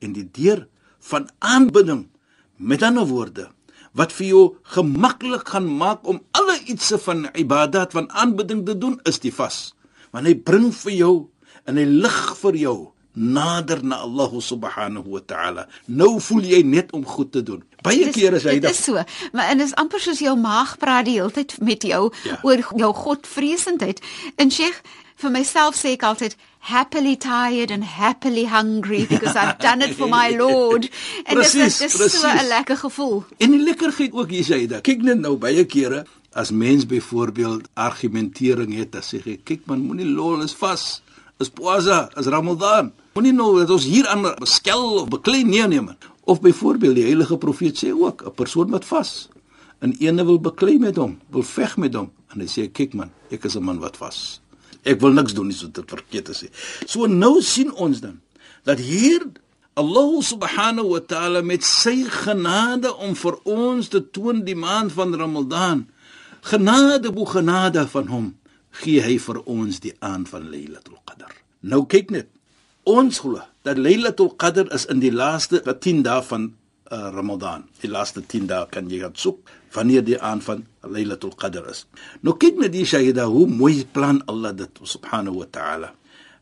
en 0.00 0.12
die 0.12 0.28
deur 0.32 0.68
van 1.00 1.28
aanbidding 1.38 2.08
met 2.56 2.82
ander 2.82 3.06
woorde 3.06 3.50
wat 3.96 4.12
vir 4.12 4.26
jou 4.28 4.44
gemaklik 4.76 5.48
gaan 5.48 5.68
maak 5.80 6.04
om 6.08 6.20
alle 6.36 6.58
ietsse 6.68 6.98
van 7.00 7.26
ibadat 7.32 7.96
van 7.96 8.10
aanbidding 8.12 8.64
te 8.66 8.76
doen 8.78 8.98
is 9.08 9.18
die 9.22 9.32
vas. 9.32 9.72
Want 10.12 10.28
hy 10.28 10.34
bring 10.36 10.68
vir 10.74 10.92
jou 10.92 11.14
en 11.64 11.80
hy 11.80 11.86
lig 12.04 12.20
vir 12.42 12.58
jou 12.60 12.76
nader 13.16 13.80
na 13.82 14.02
Allah 14.04 14.30
subhanahu 14.40 15.08
wa 15.08 15.20
ta'ala. 15.24 15.66
Nou 15.88 16.20
voel 16.20 16.44
jy 16.44 16.60
net 16.62 16.92
om 16.92 17.04
goed 17.06 17.32
te 17.32 17.42
doen. 17.42 17.62
Baie 17.82 18.10
kere 18.12 18.40
sê 18.42 18.56
hy 18.56 18.60
dit 18.60 18.70
is 18.70 18.82
so, 18.84 19.00
maar 19.32 19.48
en 19.54 19.64
is 19.64 19.72
amper 19.80 20.02
soos 20.04 20.20
jou 20.20 20.36
maag 20.36 20.76
praat 20.82 21.08
die 21.08 21.16
hele 21.16 21.32
tyd 21.32 21.56
met 21.64 21.86
jou 21.88 22.10
ja. 22.26 22.38
oor 22.44 22.60
jou 22.76 22.92
godvreesendheid. 22.92 24.02
En 24.36 24.52
Sheikh, 24.52 24.82
vir 25.22 25.32
myself 25.32 25.78
sê 25.80 25.94
ek 25.96 26.04
altyd 26.04 26.36
happily 26.68 27.14
tired 27.16 27.70
and 27.70 27.86
happily 27.86 28.44
hungry 28.44 29.06
because 29.06 29.36
I've 29.36 29.58
done 29.58 29.80
it 29.80 29.96
for 29.96 30.10
my 30.10 30.28
Lord. 30.42 30.90
En 31.24 31.40
dit 31.40 31.54
is 31.54 31.78
dis 31.78 32.20
so 32.20 32.28
'n 32.28 32.48
lekker 32.52 32.76
gevoel. 32.76 33.24
En 33.38 33.50
die 33.50 33.62
lekkerheid 33.62 34.12
ook 34.12 34.30
hier 34.30 34.44
sê 34.44 34.66
dit. 34.66 34.80
Kyk 34.82 35.02
net 35.02 35.24
nou 35.24 35.36
baie 35.40 35.64
kere 35.64 36.04
as 36.36 36.50
mens 36.50 36.84
byvoorbeeld 36.86 37.68
argumentering 37.72 38.74
het, 38.76 38.92
dan 38.92 39.02
sê 39.02 39.22
jy 39.24 39.40
kyk 39.44 39.64
man, 39.66 39.80
moenie 39.80 40.08
lol 40.08 40.42
is 40.44 40.52
vas. 40.52 41.00
Is 41.38 41.50
Pwaza, 41.52 42.08
is 42.16 42.26
Ramadan. 42.32 42.92
Moenie 43.12 43.34
nou 43.36 43.58
dat 43.60 43.70
ons 43.74 43.84
hier 43.84 44.06
aan 44.08 44.24
beskel 44.40 45.02
of 45.02 45.08
beklei 45.12 45.42
nee 45.44 45.66
nee 45.68 45.82
man. 45.84 45.98
Of 46.24 46.40
byvoorbeeld 46.40 46.96
die 46.96 47.04
heilige 47.04 47.36
profeet 47.38 47.76
sê 47.76 47.92
ook 47.92 48.24
'n 48.24 48.34
persoon 48.34 48.70
wat 48.70 48.84
vas 48.84 49.28
en 49.80 49.92
ene 49.98 50.24
wil 50.24 50.40
beklei 50.40 50.78
met 50.78 50.96
hom, 50.96 51.18
wil 51.28 51.42
veg 51.42 51.76
met 51.76 51.94
hom 51.94 52.10
en 52.32 52.40
hy 52.40 52.46
sê 52.46 52.72
kyk 52.72 52.94
man, 52.94 53.10
ek 53.30 53.44
is 53.44 53.56
'n 53.56 53.62
man 53.62 53.78
wat 53.78 53.96
vas. 53.96 54.40
Ek 54.82 55.00
wil 55.00 55.12
niks 55.12 55.34
doen 55.34 55.46
nie 55.46 55.56
so 55.56 55.68
dit 55.68 55.84
verkeerd 55.86 56.28
is. 56.28 56.44
So 56.86 57.06
nou 57.06 57.42
sien 57.42 57.72
ons 57.74 58.00
dan 58.00 58.20
dat 58.64 58.78
hier 58.78 59.26
Allah 59.74 60.22
subhanahu 60.22 60.88
wa 60.88 61.00
ta'ala 61.00 61.42
met 61.42 61.64
sy 61.64 62.04
genade 62.08 62.94
om 62.96 63.14
vir 63.14 63.36
ons 63.44 63.88
te 63.88 64.00
toon 64.10 64.44
die 64.44 64.56
maand 64.56 64.92
van 64.92 65.14
Ramadan 65.14 65.86
genade 66.40 67.12
bo 67.12 67.24
genade 67.24 67.86
van 67.88 68.06
hom 68.06 68.34
gee 68.82 69.02
hy 69.04 69.16
vir 69.22 69.40
ons 69.44 69.80
die 69.84 69.94
aand 70.04 70.28
van 70.30 70.48
Lailatul 70.52 70.98
Qadr. 71.08 71.32
Nou 71.66 71.84
kyk 71.90 72.12
net 72.14 72.30
ons 72.86 73.18
glo 73.22 73.42
dat 73.66 73.80
Lailatul 73.80 74.34
Qadr 74.38 74.70
is 74.74 74.86
in 74.92 75.02
die 75.02 75.12
laaste 75.14 75.62
10 75.64 76.02
dae 76.06 76.22
van 76.28 76.48
uh, 76.92 77.10
Ramadan. 77.14 77.66
Die 77.82 77.90
laaste 77.90 78.22
10 78.22 78.48
dae 78.50 78.66
kan 78.70 78.90
jy 78.90 79.02
gaan 79.02 79.16
soek 79.18 79.42
wanneer 79.74 80.04
die 80.06 80.18
aand 80.22 80.44
van 80.46 80.64
Lailatul 80.86 81.34
Qadr 81.38 81.66
is. 81.72 81.84
Nou 82.22 82.36
kyk 82.40 82.60
net 82.62 82.74
die 82.74 82.86
Shahida 82.86 83.26
hoe 83.30 83.46
mooi 83.50 83.84
plan 83.92 84.22
Allah 84.30 84.54
dit 84.56 84.82
subhanahu 84.82 85.42
wa 85.42 85.48
ta'ala. 85.50 85.92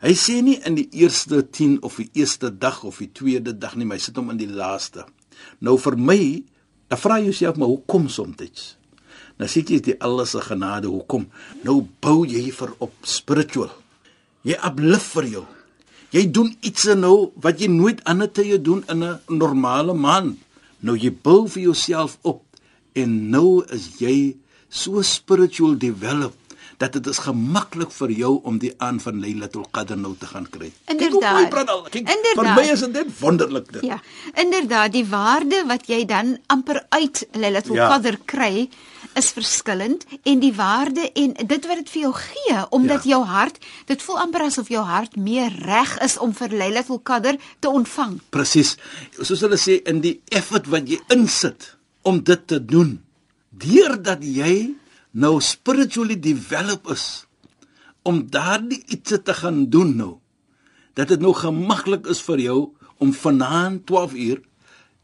Hy 0.04 0.12
sê 0.20 0.40
nie 0.44 0.58
in 0.68 0.76
die 0.76 0.88
eerste 1.00 1.40
10 1.48 1.78
of 1.86 1.96
die 1.96 2.10
eerste 2.20 2.50
dag 2.52 2.82
of 2.84 2.98
die 3.00 3.08
tweede 3.16 3.54
dag 3.56 3.76
nie, 3.78 3.86
maar 3.88 3.96
hy 3.96 4.04
sit 4.04 4.18
hom 4.20 4.32
in 4.34 4.40
die 4.40 4.50
laaste. 4.50 5.06
Nou 5.64 5.78
vir 5.80 5.96
my, 5.96 6.20
dan 6.92 7.00
vra 7.00 7.16
jy 7.22 7.30
jouself 7.30 7.60
maar 7.60 7.72
hoekom 7.72 8.10
soms? 8.12 8.74
Nou 9.38 9.48
sê 9.50 9.64
jy 9.66 9.80
die 9.82 9.96
Allah 9.98 10.26
se 10.26 10.40
genade 10.44 10.90
hoekom? 10.90 11.26
Nou 11.66 11.82
bou 12.04 12.22
jy 12.28 12.50
vir 12.54 12.74
op 12.78 12.94
spiritual. 13.02 13.72
Jy 14.46 14.58
uplift 14.68 15.10
vir 15.16 15.28
jou. 15.32 15.44
Jy 16.14 16.28
doen 16.30 16.52
iets 16.62 16.86
nou 16.94 17.32
wat 17.42 17.58
jy 17.58 17.66
nooit 17.72 18.02
ander 18.06 18.30
tye 18.30 18.60
doen 18.62 18.84
in 18.88 19.02
'n 19.02 19.18
normale 19.28 19.94
maand. 19.94 20.38
Nou 20.80 20.96
jy 20.96 21.10
bou 21.10 21.48
vir 21.48 21.62
jouself 21.62 22.18
op 22.22 22.42
en 22.94 23.30
nou 23.30 23.64
is 23.72 23.98
jy 23.98 24.36
so 24.68 25.02
spiritual 25.02 25.74
develop 25.78 26.34
dat 26.84 26.96
dit 26.98 27.06
is 27.12 27.20
gemaklik 27.24 27.92
vir 27.96 28.12
jou 28.12 28.32
om 28.44 28.58
die 28.60 28.72
aan 28.84 29.00
van 29.00 29.20
Lailatul 29.22 29.64
Qadr 29.72 29.96
nou 29.96 30.12
te 30.20 30.28
gaan 30.28 30.46
kry. 30.50 30.70
Inderdaad. 30.92 31.54
Kyk, 31.94 32.10
vir 32.36 32.50
my 32.50 32.64
is 32.74 32.84
dit 32.84 33.14
wonderlik 33.20 33.70
dit. 33.72 33.86
Ja. 33.88 34.00
Inderdaad, 34.40 34.92
die 34.92 35.06
waarde 35.08 35.62
wat 35.70 35.88
jy 35.88 36.02
dan 36.08 36.36
amper 36.52 36.82
uit 36.88 37.24
Lailatul 37.40 37.78
ja. 37.80 37.88
Qadr 37.94 38.20
kry 38.28 38.68
is 39.14 39.30
verskillend 39.32 40.04
en 40.26 40.42
die 40.42 40.52
waarde 40.56 41.06
en 41.14 41.34
dit 41.38 41.68
wat 41.70 41.80
dit 41.82 41.92
vir 41.94 42.02
jou 42.02 42.12
gee 42.18 42.60
omdat 42.74 43.06
ja. 43.06 43.14
jou 43.14 43.22
hart 43.30 43.60
dit 43.88 44.02
voel 44.02 44.20
amper 44.26 44.46
asof 44.48 44.68
jou 44.72 44.82
hart 44.84 45.16
meer 45.16 45.54
reg 45.64 45.96
is 46.04 46.18
om 46.18 46.34
vir 46.34 46.52
Lailatul 46.64 47.00
Qadr 47.00 47.38
te 47.62 47.70
ontvang. 47.70 48.18
Presies. 48.34 48.74
Soos 49.20 49.44
hulle 49.46 49.60
sê 49.60 49.80
in 49.88 50.02
die 50.04 50.18
effort 50.34 50.68
wat 50.72 50.90
jy 50.90 51.00
insit 51.14 51.72
om 52.02 52.20
dit 52.20 52.48
te 52.50 52.60
doen 52.60 52.98
deurdat 53.54 54.24
jy 54.26 54.74
nou 55.14 55.38
spiritually 55.40 56.16
develop 56.18 56.88
is 56.90 57.26
om 58.02 58.25
daardie 58.30 58.83
iets 58.90 59.14
te 59.23 59.35
gaan 59.35 59.68
doen 59.71 59.94
nou 59.97 60.14
dat 60.99 61.09
dit 61.09 61.23
nou 61.23 61.30
gemaklik 61.38 62.09
is 62.11 62.23
vir 62.26 62.42
jou 62.42 62.59
om 62.99 63.12
vanaand 63.14 63.87
12 63.87 64.18
uur 64.26 64.42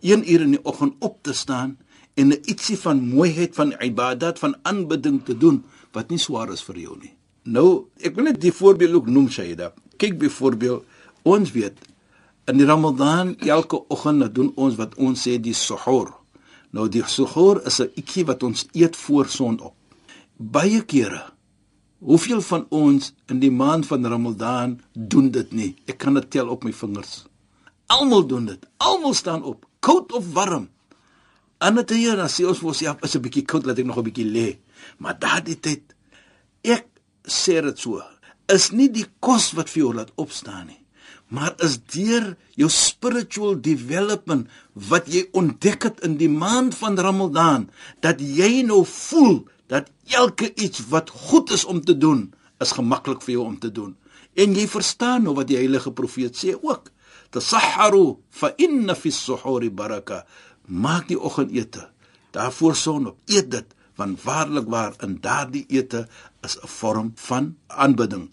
1 0.00 0.26
uur 0.32 0.44
in 0.46 0.56
die 0.56 0.64
oggend 0.66 0.98
op 0.98 1.22
te 1.22 1.32
staan 1.32 1.78
en 2.14 2.34
'n 2.34 2.42
ietsie 2.44 2.78
van 2.78 3.08
mooiheid 3.14 3.54
van 3.54 3.74
ibadat 3.78 4.38
van 4.38 4.56
aanbidding 4.62 5.24
te 5.24 5.36
doen 5.38 5.64
wat 5.92 6.10
nie 6.10 6.18
swaar 6.18 6.52
is 6.52 6.62
vir 6.62 6.78
jou 6.78 6.96
nie. 6.98 7.14
Nou, 7.42 7.86
ek 7.96 8.14
wil 8.14 8.24
net 8.24 8.40
die 8.40 8.52
voorbeeld 8.52 8.94
ook 8.94 9.06
noem 9.06 9.30
Shaida. 9.30 9.72
Kyk 9.96 10.18
byvoorbeeld, 10.18 10.84
ons 11.22 11.52
weet 11.52 11.78
in 12.44 12.56
die 12.56 12.66
Ramadan 12.66 13.36
elke 13.38 13.88
oggend 13.88 14.34
doen 14.34 14.52
ons 14.54 14.74
wat 14.74 14.94
ons 14.94 15.28
sê 15.28 15.40
die 15.40 15.54
suhoor. 15.54 16.14
Nou 16.70 16.88
die 16.88 17.02
suhoor 17.06 17.62
is 17.66 17.80
'n 17.80 17.90
ietjie 17.94 18.24
wat 18.24 18.42
ons 18.42 18.66
eet 18.72 18.96
voor 18.96 19.28
son 19.28 19.60
op. 19.60 19.74
Baie 20.40 20.80
kere 20.88 21.20
hoeveel 22.00 22.40
van 22.40 22.62
ons 22.72 23.10
in 23.28 23.42
die 23.42 23.52
maand 23.52 23.84
van 23.84 24.06
Ramadan 24.08 24.78
doen 24.94 25.28
dit 25.30 25.50
nie? 25.52 25.74
Ek 25.84 25.98
kan 26.00 26.16
dit 26.16 26.30
tel 26.32 26.48
op 26.48 26.64
my 26.64 26.72
vingers. 26.72 27.26
Almal 27.92 28.24
doen 28.24 28.46
dit. 28.48 28.64
Almal 28.80 29.12
staan 29.14 29.44
op, 29.44 29.66
koud 29.84 30.14
of 30.16 30.32
warm. 30.32 30.70
Ander 31.60 31.84
dan 31.84 32.30
sê 32.32 32.46
ons 32.48 32.58
vir 32.58 32.68
ons 32.72 32.80
ja, 32.80 32.96
is 33.02 33.16
'n 33.16 33.20
bietjie 33.20 33.44
koud, 33.44 33.66
laat 33.66 33.78
ek 33.78 33.84
nog 33.84 33.98
'n 33.98 34.08
bietjie 34.08 34.24
lê. 34.24 34.58
Maar 34.98 35.18
daardie 35.18 35.60
tyd 35.60 35.94
ek 36.64 36.86
sê 37.28 37.60
dit 37.60 37.78
so, 37.78 38.00
is 38.48 38.72
nie 38.72 38.88
die 38.88 39.06
kos 39.20 39.52
wat 39.52 39.68
vir 39.68 39.82
jou 39.82 39.94
laat 39.94 40.12
opstaan 40.16 40.66
nie 40.66 40.80
maar 41.30 41.54
is 41.62 41.78
deur 41.94 42.34
jou 42.58 42.68
spiritual 42.68 43.54
development 43.62 44.48
wat 44.90 45.06
jy 45.06 45.28
ontdek 45.32 45.86
het 45.86 46.02
in 46.06 46.16
die 46.18 46.30
maand 46.30 46.74
van 46.74 46.98
Ramadan 46.98 47.68
dat 48.02 48.18
jy 48.18 48.64
nou 48.66 48.82
voel 48.86 49.44
dat 49.70 49.90
elke 50.10 50.50
iets 50.54 50.82
wat 50.90 51.10
goed 51.10 51.50
is 51.54 51.64
om 51.64 51.80
te 51.84 51.96
doen 51.98 52.28
is 52.60 52.74
gemaklik 52.76 53.22
vir 53.24 53.36
jou 53.38 53.44
om 53.46 53.58
te 53.58 53.70
doen. 53.72 53.94
En 54.34 54.54
jy 54.54 54.66
verstaan 54.68 55.24
nou 55.24 55.34
wat 55.38 55.48
die 55.48 55.58
heilige 55.58 55.92
profeet 55.96 56.36
sê 56.36 56.54
ook. 56.58 56.90
Tasahharu 57.30 58.18
fa 58.30 58.52
inna 58.58 58.94
fi 58.98 59.12
as-suhuri 59.14 59.70
baraka. 59.70 60.24
Maak 60.66 61.08
die 61.08 61.18
oggendete 61.18 61.88
daarvoor 62.34 62.76
son 62.76 63.06
op. 63.14 63.18
Eet 63.26 63.50
dit 63.50 63.76
want 64.00 64.22
waarlik 64.24 64.68
waar 64.72 64.94
in 65.04 65.18
daardie 65.20 65.66
ete 65.68 66.06
is 66.42 66.56
'n 66.56 66.66
vorm 66.66 67.12
van 67.14 67.56
aanbidding. 67.66 68.30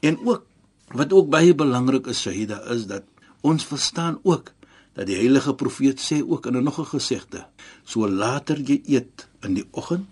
En 0.00 0.18
ook 0.26 0.44
Wat 0.88 1.12
ook 1.12 1.28
baie 1.28 1.54
belangrik 1.54 2.06
is, 2.08 2.22
Shahida, 2.24 2.62
is 2.72 2.86
dat 2.88 3.04
ons 3.44 3.66
verstaan 3.68 4.18
ook 4.22 4.54
dat 4.96 5.06
die 5.06 5.18
heilige 5.18 5.52
profeet 5.54 6.00
sê 6.00 6.22
ook 6.24 6.46
in 6.46 6.56
'n 6.56 6.64
nog 6.64 6.80
'n 6.80 6.92
gesegde: 6.96 7.46
"So 7.84 8.08
later 8.08 8.56
jy 8.60 8.80
eet 8.86 9.28
in 9.40 9.54
die 9.54 9.68
oggend, 9.70 10.08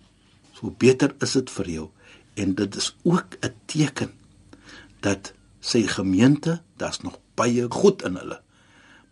so 0.57 0.73
beter 0.79 1.15
is 1.21 1.37
dit 1.37 1.51
vir 1.51 1.71
jou." 1.71 1.91
En 2.37 2.55
dit 2.55 2.77
is 2.77 2.97
ook 3.03 3.37
'n 3.41 3.55
teken 3.67 4.13
dat 5.01 5.33
sy 5.61 5.83
gemeente, 5.87 6.63
daar's 6.77 7.01
nog 7.01 7.19
baie 7.35 7.67
goed 7.71 8.03
in 8.03 8.17
hulle. 8.17 8.41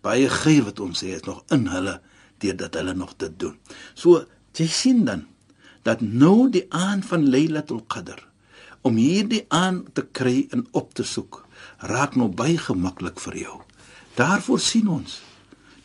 Baie 0.00 0.28
geur 0.28 0.64
wat 0.64 0.80
ons 0.80 1.02
sê 1.02 1.14
is 1.16 1.26
nog 1.26 1.42
in 1.48 1.66
hulle 1.66 2.00
deurdat 2.38 2.74
hulle 2.74 2.94
nog 2.94 3.14
dit 3.16 3.38
doen. 3.38 3.56
So 3.94 4.24
jy 4.52 4.66
sien 4.66 5.04
dan 5.04 5.26
dat 5.82 6.00
nou 6.00 6.50
die 6.50 6.66
aand 6.72 7.04
van 7.04 7.28
Lailatul 7.30 7.84
Qadr 7.86 8.20
om 8.84 8.96
hierdie 9.00 9.44
aan 9.48 9.84
te 9.92 10.04
kry 10.04 10.46
en 10.50 10.66
op 10.72 10.94
te 10.94 11.04
soek 11.04 11.42
raak 11.78 12.16
nou 12.16 12.28
baie 12.28 12.58
gemaklik 12.60 13.20
vir 13.20 13.36
jou. 13.36 13.60
Daarvoor 14.16 14.60
sien 14.60 14.88
ons 14.88 15.20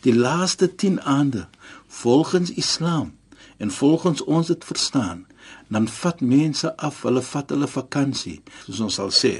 die 0.03 0.15
laaste 0.15 0.69
10 0.75 1.01
aande 1.01 1.47
volgens 1.87 2.51
Islam 2.51 3.15
en 3.59 3.71
volgens 3.75 4.23
ons 4.23 4.47
dit 4.47 4.65
verstaan, 4.65 5.25
dan 5.67 5.87
vat 5.99 6.21
mense 6.21 6.71
af, 6.77 7.03
hulle 7.07 7.21
vat 7.31 7.51
hulle 7.53 7.67
vakansie, 7.69 8.39
soos 8.65 8.83
ons 8.87 8.99
sal 9.01 9.13
sê, 9.13 9.33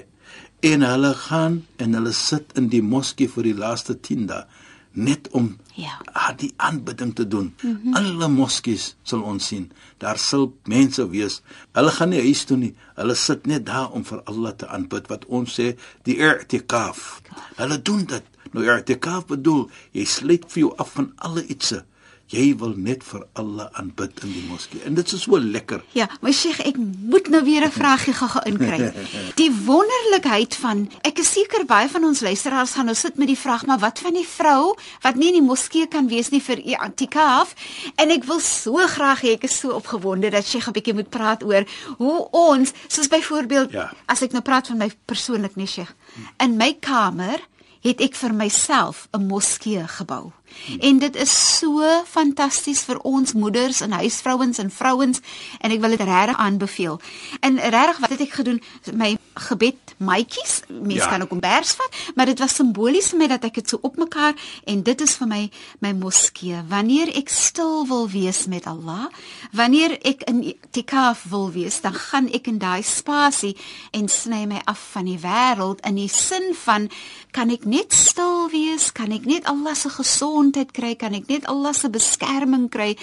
en 0.66 0.84
hulle 0.84 1.14
gaan 1.26 1.62
en 1.80 1.96
hulle 2.00 2.14
sit 2.16 2.52
in 2.60 2.68
die 2.72 2.84
moskee 2.84 3.32
vir 3.32 3.52
die 3.52 3.58
laaste 3.58 3.96
10 3.96 4.28
dae 4.32 4.44
net 4.92 5.30
om 5.32 5.58
ja 5.74 6.00
ah, 6.14 6.32
die 6.38 6.54
aanbidding 6.58 7.16
te 7.16 7.28
doen. 7.28 7.54
Mm 7.62 7.80
-hmm. 7.84 7.96
Alle 7.96 8.28
moskees 8.28 8.96
sal 9.04 9.22
ons 9.22 9.48
sien. 9.48 9.72
Daar 9.98 10.18
sal 10.18 10.58
mense 10.64 11.10
wees. 11.10 11.42
Hulle 11.72 11.92
gaan 11.92 12.10
nie 12.10 12.22
huis 12.22 12.44
toe 12.44 12.58
nie. 12.58 12.76
Hulle 12.96 13.16
sit 13.16 13.46
net 13.46 13.66
daar 13.66 13.92
om 13.92 14.06
vir 14.06 14.22
Allah 14.24 14.56
te 14.56 14.68
aanbid 14.68 15.08
wat 15.08 15.26
ons 15.26 15.60
sê 15.60 15.76
die 16.04 16.18
i'tikaf. 16.18 17.22
Hulle 17.56 17.82
doen 17.82 18.06
dit. 18.06 18.24
Nou 18.52 18.78
i'tikaf 18.78 19.26
bedoel 19.26 19.70
jy 19.92 20.06
sluit 20.06 20.46
vir 20.48 20.60
jou 20.60 20.74
af 20.78 20.92
van 20.92 21.14
alle 21.16 21.46
ietsie. 21.46 21.82
Jy 22.30 22.52
wil 22.62 22.76
net 22.78 23.02
vir 23.04 23.24
Allah 23.34 23.70
aanbid 23.74 24.20
in 24.24 24.32
die 24.36 24.44
moskee. 24.46 24.84
En 24.86 24.94
dit 24.94 25.12
is 25.12 25.22
so 25.26 25.40
lekker. 25.40 25.82
Ja, 25.98 26.06
maar 26.22 26.34
Sheikh, 26.34 26.60
ek 26.62 26.76
moet 26.78 27.30
nou 27.34 27.44
weer 27.44 27.66
'n 27.66 27.72
vraagie 27.72 28.14
gou 28.14 28.30
inkry. 28.46 28.94
Die 29.42 29.50
wonderlikheid 29.66 30.56
van 30.62 30.90
ek 31.02 31.20
is 31.20 31.32
seker 31.32 31.66
baie 31.66 31.90
van 31.90 32.04
ons 32.04 32.22
luisteraars 32.22 32.72
gaan 32.78 32.86
nou 32.86 32.96
sit 32.96 33.18
met 33.18 33.28
die 33.28 33.38
vraag, 33.38 33.66
maar 33.66 33.80
wat 33.80 34.00
van 34.00 34.14
die 34.14 34.28
vrou 34.28 34.76
wat 35.02 35.16
nie 35.16 35.28
in 35.28 35.34
die 35.42 35.48
moskee 35.48 35.88
kan 35.88 36.08
wees 36.08 36.30
nie 36.30 36.42
vir 36.42 36.58
i'tikaf? 36.62 37.54
En 37.98 38.10
ek 38.12 38.24
wil 38.24 38.40
so 38.40 38.78
graag 38.88 39.22
hê 39.22 39.34
ek 39.34 39.44
is 39.50 39.58
so 39.60 39.70
opgewonde 39.74 40.30
dat 40.30 40.46
Sheikh 40.46 40.68
'n 40.68 40.72
bietjie 40.74 40.94
moet 40.94 41.10
praat 41.10 41.44
oor 41.44 41.66
hoe 41.98 42.28
ons, 42.32 42.72
soos 42.88 43.08
byvoorbeeld, 43.08 43.72
Ja. 43.72 43.92
as 44.06 44.22
ek 44.22 44.32
nou 44.34 44.42
praat 44.42 44.68
van 44.68 44.78
my 44.78 44.92
persoonlik 45.06 45.56
nie 45.56 45.66
Sheikh, 45.68 45.94
in 46.40 46.58
my 46.58 46.74
kamer 46.80 47.40
het 47.82 48.02
ek 48.02 48.14
vir 48.16 48.34
myself 48.34 49.08
'n 49.14 49.26
moskee 49.28 49.88
gebou. 49.88 50.32
En 50.80 51.00
dit 51.00 51.16
is 51.16 51.58
so 51.58 51.86
fantasties 52.06 52.82
vir 52.88 53.00
ons 53.08 53.34
moeders 53.34 53.82
en 53.82 53.92
huisvrouens 53.92 54.58
en 54.58 54.72
vrouens 54.72 55.22
en 55.60 55.72
ek 55.72 55.82
wil 55.82 55.96
dit 55.96 56.06
regtig 56.08 56.38
aanbeveel. 56.38 57.00
En 57.40 57.60
regtig 57.60 57.98
wat 57.98 58.10
het 58.10 58.22
ek 58.28 58.38
gedoen? 58.42 58.62
My 58.94 59.18
gebed 59.40 59.76
maatjies, 59.98 60.62
mense 60.70 60.96
Ja. 61.04 61.08
kan 61.10 61.22
ook 61.22 61.32
'n 61.34 61.40
bers 61.40 61.72
vat, 61.74 61.92
maar 62.16 62.26
dit 62.26 62.40
was 62.40 62.56
simbolies 62.56 63.10
vir 63.10 63.18
my 63.20 63.28
dat 63.28 63.44
ek 63.44 63.54
dit 63.54 63.70
so 63.70 63.80
op 63.82 63.96
mekaar 63.98 64.34
en 64.66 64.84
dit 64.84 65.02
is 65.02 65.16
vir 65.16 65.28
my 65.28 65.50
my 65.82 65.92
moskee. 65.94 66.56
Wanneer 66.68 67.08
ek 67.18 67.30
stil 67.30 67.88
wil 67.88 68.10
wees 68.10 68.46
met 68.48 68.66
Allah, 68.68 69.08
wanneer 69.52 69.98
ek 70.06 70.22
in 70.28 70.54
tikaf 70.72 71.24
wil 71.30 71.52
wees, 71.52 71.82
dan 71.82 71.94
gaan 71.94 72.28
ek 72.34 72.48
in 72.48 72.58
daai 72.60 72.84
spasie 72.84 73.56
en 73.92 74.08
sny 74.08 74.46
my 74.46 74.62
af 74.66 74.80
van 74.92 75.06
die 75.06 75.20
wêreld 75.20 75.80
in 75.86 75.96
die 75.96 76.08
sin 76.10 76.54
van 76.54 76.90
kan 77.32 77.50
ek 77.50 77.66
net 77.66 77.94
stil 77.94 78.50
wees, 78.50 78.92
kan 78.92 79.12
ek 79.12 79.26
net 79.26 79.46
Allah 79.46 79.76
se 79.76 79.90
gesondheid 79.90 80.72
kry, 80.72 80.96
kan 80.96 81.14
ek 81.14 81.28
net 81.28 81.46
Allah 81.46 81.74
se 81.74 81.90
beskerming 81.90 82.70
kry 82.70 82.98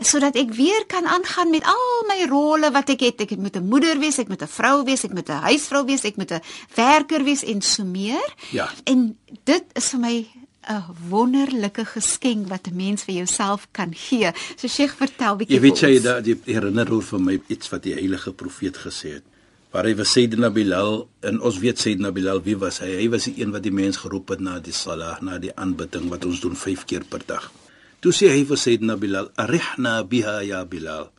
sodat 0.00 0.36
ek 0.36 0.52
weer 0.54 0.84
kan 0.86 1.06
aangaan 1.06 1.50
met 1.50 1.64
al 1.64 2.04
my 2.08 2.26
rolle 2.28 2.70
wat 2.70 2.88
ek 2.90 3.00
het. 3.00 3.20
Ek 3.20 3.36
moet 3.38 3.56
'n 3.56 3.68
moeder 3.68 3.98
wees, 3.98 4.18
ek 4.18 4.28
moet 4.28 4.42
'n 4.42 4.46
vrou 4.48 4.84
wees, 4.84 5.04
ek 5.04 5.12
moet 5.14 5.28
'n 5.28 5.42
huisvrou 5.42 5.77
wees, 5.86 6.04
ek 6.04 6.16
moet 6.16 6.32
'n 6.32 6.42
werker 6.74 7.24
wees 7.24 7.44
en 7.44 7.62
so 7.62 7.84
meer. 7.84 8.34
Ja. 8.50 8.70
En 8.84 9.18
dit 9.44 9.64
is 9.72 9.88
vir 9.90 10.00
my 10.00 10.26
'n 10.68 10.84
wonderlike 11.08 11.84
geskenk 11.84 12.48
wat 12.48 12.66
'n 12.66 12.76
mens 12.76 13.02
vir 13.02 13.14
jouself 13.14 13.68
kan 13.70 13.94
gee. 13.94 14.30
So 14.56 14.68
Sheikh, 14.68 14.94
vertel 14.96 15.36
bietjie 15.36 15.54
Jy 15.54 15.60
weet 15.60 15.78
jy 15.78 16.00
dat 16.00 16.26
jy 16.26 16.36
herinner 16.44 16.92
oor 16.92 17.02
vir 17.02 17.20
my 17.20 17.40
iets 17.46 17.68
wat 17.68 17.82
die 17.82 17.94
heilige 17.94 18.32
profeet 18.32 18.76
gesê 18.76 19.08
het. 19.12 19.24
Waar 19.70 19.84
hy 19.84 19.94
was 19.96 20.12
Sayyidina 20.12 20.50
Bilal 20.50 21.08
en 21.20 21.40
ons 21.40 21.58
weet 21.58 21.78
Sayyidina 21.78 22.12
Bilal 22.12 22.42
wie 22.42 22.56
was 22.56 22.78
hy? 22.78 22.86
Hy 22.86 23.08
was 23.08 23.24
die 23.24 23.34
een 23.40 23.50
wat 23.50 23.62
die 23.62 23.72
mens 23.72 23.96
geroep 23.96 24.28
het 24.28 24.40
na 24.40 24.58
die 24.60 24.72
salah, 24.72 25.20
na 25.20 25.38
die 25.38 25.56
aanbidding 25.56 26.08
wat 26.08 26.24
ons 26.24 26.40
doen 26.40 26.56
5 26.56 26.84
keer 26.84 27.04
per 27.04 27.22
dag. 27.26 27.52
Toe 28.00 28.12
sê 28.12 28.28
hy 28.28 28.44
vir 28.44 28.56
Sayyidina 28.56 28.96
Bilal, 28.96 29.30
"Arihna 29.36 30.02
biha 30.04 30.42
ya 30.42 30.64
Bilal." 30.64 31.10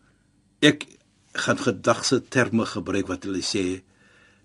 Ek 0.61 0.85
gaan 1.33 1.57
gedagse 1.57 2.21
terme 2.29 2.65
gebruik 2.65 3.07
wat 3.07 3.23
hulle 3.23 3.41
sê, 3.41 3.81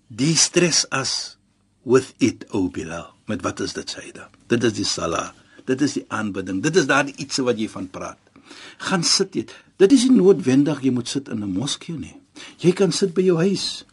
"De-stress 0.07 0.85
us 0.91 1.37
with 1.83 2.13
it, 2.17 2.45
o 2.51 2.69
Bilal." 2.69 3.13
Met 3.25 3.41
wat 3.41 3.59
is 3.59 3.73
dit 3.73 3.89
sê 3.89 4.03
hy 4.05 4.11
dan? 4.11 4.29
Dit 4.47 4.63
is 4.63 4.73
die 4.77 4.85
salah. 4.85 5.31
Dit 5.65 5.81
is 5.81 5.97
die 5.97 6.05
aanbidding. 6.13 6.61
Dit 6.61 6.75
is 6.75 6.85
daardie 6.85 7.15
ietsie 7.17 7.43
wat 7.43 7.57
jy 7.57 7.67
van 7.69 7.89
praat. 7.89 8.19
Gaan 8.77 9.03
sit 9.03 9.33
jy. 9.33 9.45
Dit 9.81 9.91
is 9.91 10.05
nie 10.05 10.19
noodwendig 10.19 10.83
jy 10.85 10.91
moet 10.93 11.09
sit 11.09 11.27
in 11.27 11.41
'n 11.41 11.57
moskee 11.57 11.97
nie. 11.97 12.15
Jy 12.59 12.71
kan 12.71 12.91
sit 12.91 13.13
by 13.13 13.21
jou 13.21 13.37
huis. 13.37 13.85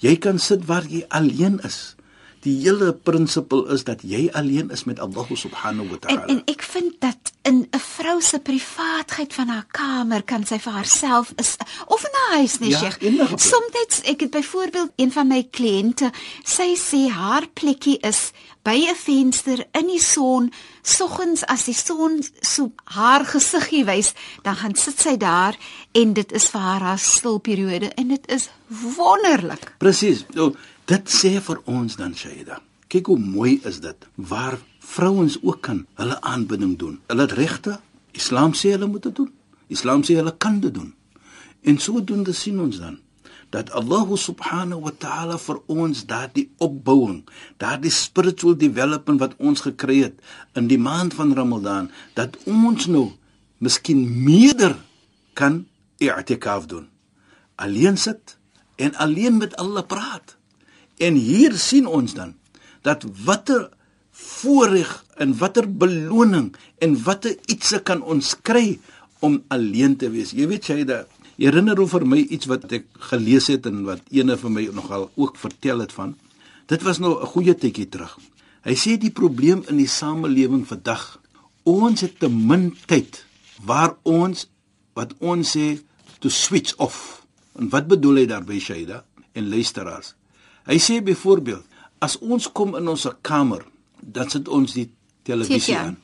Jy 0.00 0.16
kan 0.16 0.38
sit 0.38 0.64
waar 0.66 0.86
jy 0.86 1.04
alleen 1.08 1.60
is. 1.60 1.96
Die 2.42 2.54
hele 2.62 2.92
prinsipel 2.92 3.66
is 3.74 3.84
dat 3.84 4.02
jy 4.02 4.28
alleen 4.32 4.70
is 4.70 4.84
met 4.84 5.00
Allah 5.00 5.26
subhanahu 5.34 5.88
wa 5.88 5.94
En 5.94 6.00
ta'ala. 6.00 6.26
en 6.26 6.42
ek 6.46 6.62
vind 6.62 6.94
dat 7.00 7.32
in 7.42 7.66
'n 7.72 7.78
vrou 7.78 8.20
se 8.20 8.38
privaatheid 8.38 9.34
van 9.34 9.48
haar 9.48 9.66
kamer 9.70 10.22
kan 10.22 10.44
sy 10.46 10.58
vir 10.58 10.72
haarself 10.72 11.32
is 11.36 11.56
of 11.86 12.02
in 12.04 12.10
haar 12.12 12.36
huis 12.38 12.58
nie, 12.58 12.70
Ja, 12.70 12.78
Sheikh. 12.78 13.40
Soms 13.40 14.02
ek 14.04 14.20
het 14.20 14.30
byvoorbeeld 14.30 14.90
een 14.96 15.12
van 15.12 15.26
my 15.28 15.42
kliënte, 15.50 16.10
sy 16.44 16.74
sê 16.76 17.08
haar 17.10 17.46
plekkie 17.54 17.98
is 18.00 18.32
by 18.62 18.86
'n 18.90 18.94
venster 18.94 19.66
in 19.72 19.86
die 19.86 20.00
son, 20.00 20.52
soggens 20.82 21.44
as 21.46 21.64
die 21.64 21.74
son 21.74 22.22
so 22.40 22.72
haar 22.84 23.24
gesiggie 23.24 23.84
wys, 23.84 24.12
dan 24.42 24.56
gaan 24.56 24.74
sit 24.74 25.00
sy 25.00 25.16
daar 25.16 25.56
en 25.92 26.12
dit 26.12 26.32
is 26.32 26.48
vir 26.48 26.60
haar 26.60 26.80
haar 26.80 26.98
stilperiode 26.98 27.88
en 27.94 28.08
dit 28.08 28.28
is 28.30 28.48
wonderlik. 28.96 29.74
Presies. 29.78 30.24
Nou, 30.34 30.54
dit 30.88 31.12
sê 31.12 31.36
vir 31.44 31.60
ons 31.68 31.96
dan 32.00 32.14
Shaida. 32.16 32.62
Kyk 32.88 33.10
hoe 33.12 33.18
mooi 33.20 33.58
is 33.68 33.82
dit 33.84 34.06
waar 34.16 34.56
vrouens 34.80 35.36
ook 35.42 35.60
kan 35.68 35.82
hulle 36.00 36.16
aanbidding 36.20 36.78
doen. 36.80 37.00
Hulle 37.06 37.26
het 37.26 37.36
regte. 37.36 37.80
Islam 38.16 38.54
sê 38.56 38.72
hulle 38.72 38.88
moet 38.88 39.04
dit 39.08 39.16
doen. 39.16 39.28
Islam 39.68 40.02
sê 40.02 40.16
hulle 40.16 40.32
kan 40.36 40.60
dit 40.60 40.74
doen. 40.74 40.94
En 41.60 41.78
sodoende 41.78 42.32
sien 42.32 42.60
ons 42.60 42.80
dan 42.80 42.98
dat 43.50 43.70
Allah 43.72 44.04
subhanahu 44.16 44.84
wa 44.84 44.92
ta'ala 44.92 45.38
vir 45.40 45.60
ons 45.72 46.04
daardie 46.04 46.50
opbouing, 46.60 47.22
daardie 47.56 47.92
spiritual 47.92 48.56
development 48.60 49.22
wat 49.22 49.36
ons 49.40 49.64
gekry 49.64 50.02
het 50.04 50.18
in 50.52 50.68
die 50.68 50.80
maand 50.80 51.16
van 51.16 51.32
Ramadan, 51.32 51.88
dat 52.12 52.36
ons 52.44 52.86
nou 52.92 53.06
miskien 53.64 54.04
meerder 54.04 54.76
kan 55.32 55.64
i'tikaf 55.96 56.68
doen. 56.68 56.88
Alleen 57.56 57.96
sit 57.96 58.36
en 58.76 58.94
alleen 58.94 59.40
met 59.40 59.56
Allah 59.56 59.86
praat. 59.86 60.37
En 60.98 61.14
hier 61.14 61.54
sien 61.58 61.86
ons 61.86 62.14
dan 62.14 62.34
dat 62.86 63.04
watter 63.24 63.68
voorreg 64.18 64.90
en 65.16 65.34
watter 65.38 65.66
beloning 65.66 66.50
en 66.82 66.96
watter 67.02 67.36
ietsie 67.46 67.80
kan 67.86 68.02
ons 68.02 68.34
kry 68.42 68.78
om 69.22 69.42
alleen 69.54 69.96
te 69.98 70.10
wees. 70.10 70.34
Jy 70.34 70.46
weet 70.50 70.70
jy 70.70 70.84
dat 70.88 71.10
herinner 71.38 71.78
oor 71.78 72.06
my 72.06 72.18
iets 72.26 72.48
wat 72.50 72.66
ek 72.74 72.88
gelees 73.10 73.46
het 73.50 73.66
en 73.70 73.84
wat 73.86 74.02
ene 74.14 74.36
van 74.38 74.54
my 74.54 74.66
nogal 74.74 75.08
ook 75.14 75.38
vertel 75.38 75.84
het 75.84 75.94
van. 75.94 76.16
Dit 76.66 76.82
was 76.82 76.98
nou 76.98 77.14
'n 77.20 77.26
goeie 77.26 77.54
tydjie 77.54 77.88
terug. 77.88 78.18
Hy 78.62 78.74
sê 78.74 78.98
die 78.98 79.10
probleem 79.10 79.62
in 79.68 79.76
die 79.76 79.88
samelewing 79.88 80.66
vandag, 80.66 81.20
ons 81.62 82.00
het 82.00 82.18
te 82.18 82.28
min 82.28 82.76
tyd 82.86 83.24
waar 83.64 83.96
ons 84.02 84.48
wat 84.94 85.14
ons 85.18 85.56
sê 85.56 85.78
to 86.18 86.28
switch 86.28 86.74
off. 86.76 87.26
En 87.58 87.68
wat 87.68 87.86
bedoel 87.86 88.14
hy 88.14 88.26
daarby 88.26 88.58
Shaida 88.60 89.04
en 89.32 89.48
luisteraars? 89.48 90.17
Hy 90.68 90.76
sê 90.76 91.00
byvoorbeeld, 91.04 91.64
as 92.04 92.18
ons 92.20 92.46
kom 92.52 92.76
in 92.76 92.88
ons 92.88 93.06
kamer, 93.24 93.64
dan 94.00 94.28
sit 94.30 94.48
ons 94.48 94.74
die 94.76 94.90
televisie 95.26 95.76
aan. 95.78 95.96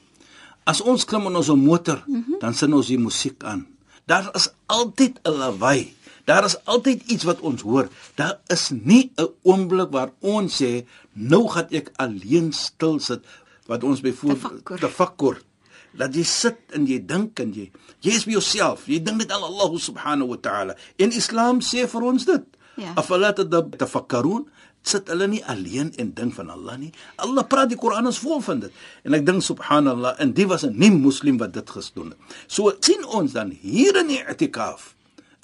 As 0.64 0.80
ons 0.80 1.04
klim 1.04 1.28
in 1.28 1.36
ons 1.36 1.52
motor, 1.60 2.00
mm 2.06 2.24
-hmm. 2.24 2.38
dan 2.40 2.54
sit 2.54 2.72
ons 2.72 2.88
die 2.88 2.98
musiek 2.98 3.44
aan. 3.44 3.66
Daar 4.06 4.30
is 4.34 4.48
altyd 4.66 5.20
'n 5.24 5.30
lawaai. 5.30 5.92
Daar 6.24 6.44
is 6.44 6.56
altyd 6.64 7.02
iets 7.06 7.24
wat 7.24 7.40
ons 7.40 7.60
hoor. 7.62 7.88
Daar 8.14 8.40
is 8.46 8.70
nie 8.70 9.12
'n 9.16 9.28
oomblik 9.42 9.90
waar 9.90 10.10
ons 10.20 10.62
sê 10.62 10.84
nou 11.12 11.48
gaan 11.48 11.66
ek 11.70 11.90
alleen 11.96 12.52
stil 12.52 13.00
sit 13.00 13.20
wat 13.66 13.84
ons 13.84 14.00
byvoorbeeld 14.00 14.40
Tafakkur. 14.42 14.78
tafakkur. 14.78 15.42
Dat 15.92 16.14
jy 16.14 16.22
sit 16.22 16.56
en 16.70 16.86
jy 16.86 17.06
dink 17.06 17.38
en 17.38 17.52
jy 17.52 17.70
jy 18.00 18.10
is 18.10 18.24
by 18.24 18.30
jouself. 18.30 18.86
Jy 18.86 19.02
dink 19.02 19.16
net 19.16 19.30
aan 19.30 19.42
Allah 19.42 19.78
subhanahu 19.78 20.28
wa 20.28 20.36
ta'ala. 20.36 20.76
En 20.96 21.10
Islam 21.12 21.60
sê 21.60 21.88
vir 21.88 22.02
ons 22.02 22.24
dit. 22.24 22.53
Ja. 22.76 22.92
Afala 22.98 23.32
tafakkarun 23.32 24.48
sit 24.84 25.08
hulle 25.08 25.26
nie 25.32 25.42
alleen 25.48 25.92
en 25.96 26.12
dink 26.14 26.34
van 26.36 26.50
Allah 26.52 26.76
nie. 26.78 26.90
Allah 27.16 27.46
praat 27.48 27.70
die 27.72 27.78
Koran 27.80 28.06
is 28.10 28.20
vol 28.20 28.42
van 28.44 28.60
dit. 28.66 28.72
En 29.04 29.16
ek 29.16 29.24
dink 29.26 29.44
subhanallah 29.46 30.16
en 30.20 30.34
die 30.36 30.46
was 30.46 30.64
'n 30.64 30.76
nie 30.76 30.90
moslim 30.90 31.38
wat 31.38 31.52
dit 31.52 31.70
gedoen 31.70 32.12
het. 32.12 32.18
So 32.46 32.72
sien 32.80 33.04
ons 33.04 33.32
dan 33.32 33.50
hier 33.50 33.96
in 33.96 34.08
die 34.08 34.20
i'tikaf 34.20 34.94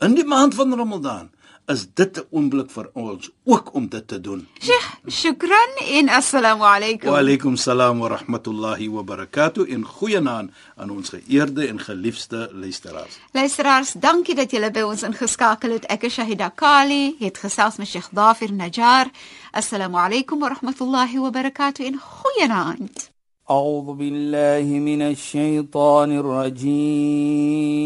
in 0.00 0.14
die 0.14 0.24
maand 0.24 0.54
van 0.54 0.74
Ramadan 0.74 1.30
is 1.69 1.87
dit 1.93 2.17
'n 2.17 2.25
oomblik 2.31 2.69
vir 2.71 2.89
ons 2.93 3.29
ook 3.43 3.73
om 3.73 3.87
dit 3.89 4.07
te 4.07 4.21
doen. 4.21 4.47
Sheikh, 4.59 4.99
shukran 5.07 5.71
en 5.97 6.09
assalamu 6.09 6.63
alaykum. 6.63 7.09
Wa 7.09 7.17
alaykum 7.17 7.55
salaam 7.55 7.99
wa 7.99 8.07
rahmatullahi 8.07 8.89
wa 8.89 9.03
barakatuh 9.03 9.71
en 9.71 9.85
goeienaand 9.85 10.51
aan 10.75 10.89
ons 10.89 11.09
geëerde 11.09 11.67
en 11.67 11.79
geliefde 11.79 12.49
luisteraars. 12.53 13.19
Luisteraars, 13.31 13.93
dankie 13.93 14.35
dat 14.35 14.51
julle 14.51 14.71
by 14.71 14.81
ons 14.81 15.03
ingeskakel 15.03 15.71
het. 15.71 15.85
Ek 15.85 16.03
is 16.03 16.13
Shahida 16.13 16.49
Kali, 16.49 17.15
het 17.19 17.37
gesels 17.37 17.75
met 17.77 17.87
Sheikh 17.87 18.09
Dafir 18.11 18.53
Najjar. 18.53 19.07
Assalamu 19.51 19.97
alaykum 19.97 20.39
wa 20.39 20.47
rahmatullahi 20.47 21.17
wa 21.19 21.29
barakatuh 21.29 21.85
en 21.85 21.99
goeienaand. 21.99 23.13
أعوذ 23.49 23.93
بالله 23.93 24.79
من 24.79 25.01
الشيطان 25.01 26.17
الرجيم 26.17 27.85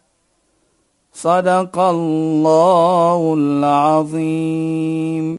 صدق 1.21 1.79
الله 1.79 3.33
العظيم. 3.37 5.37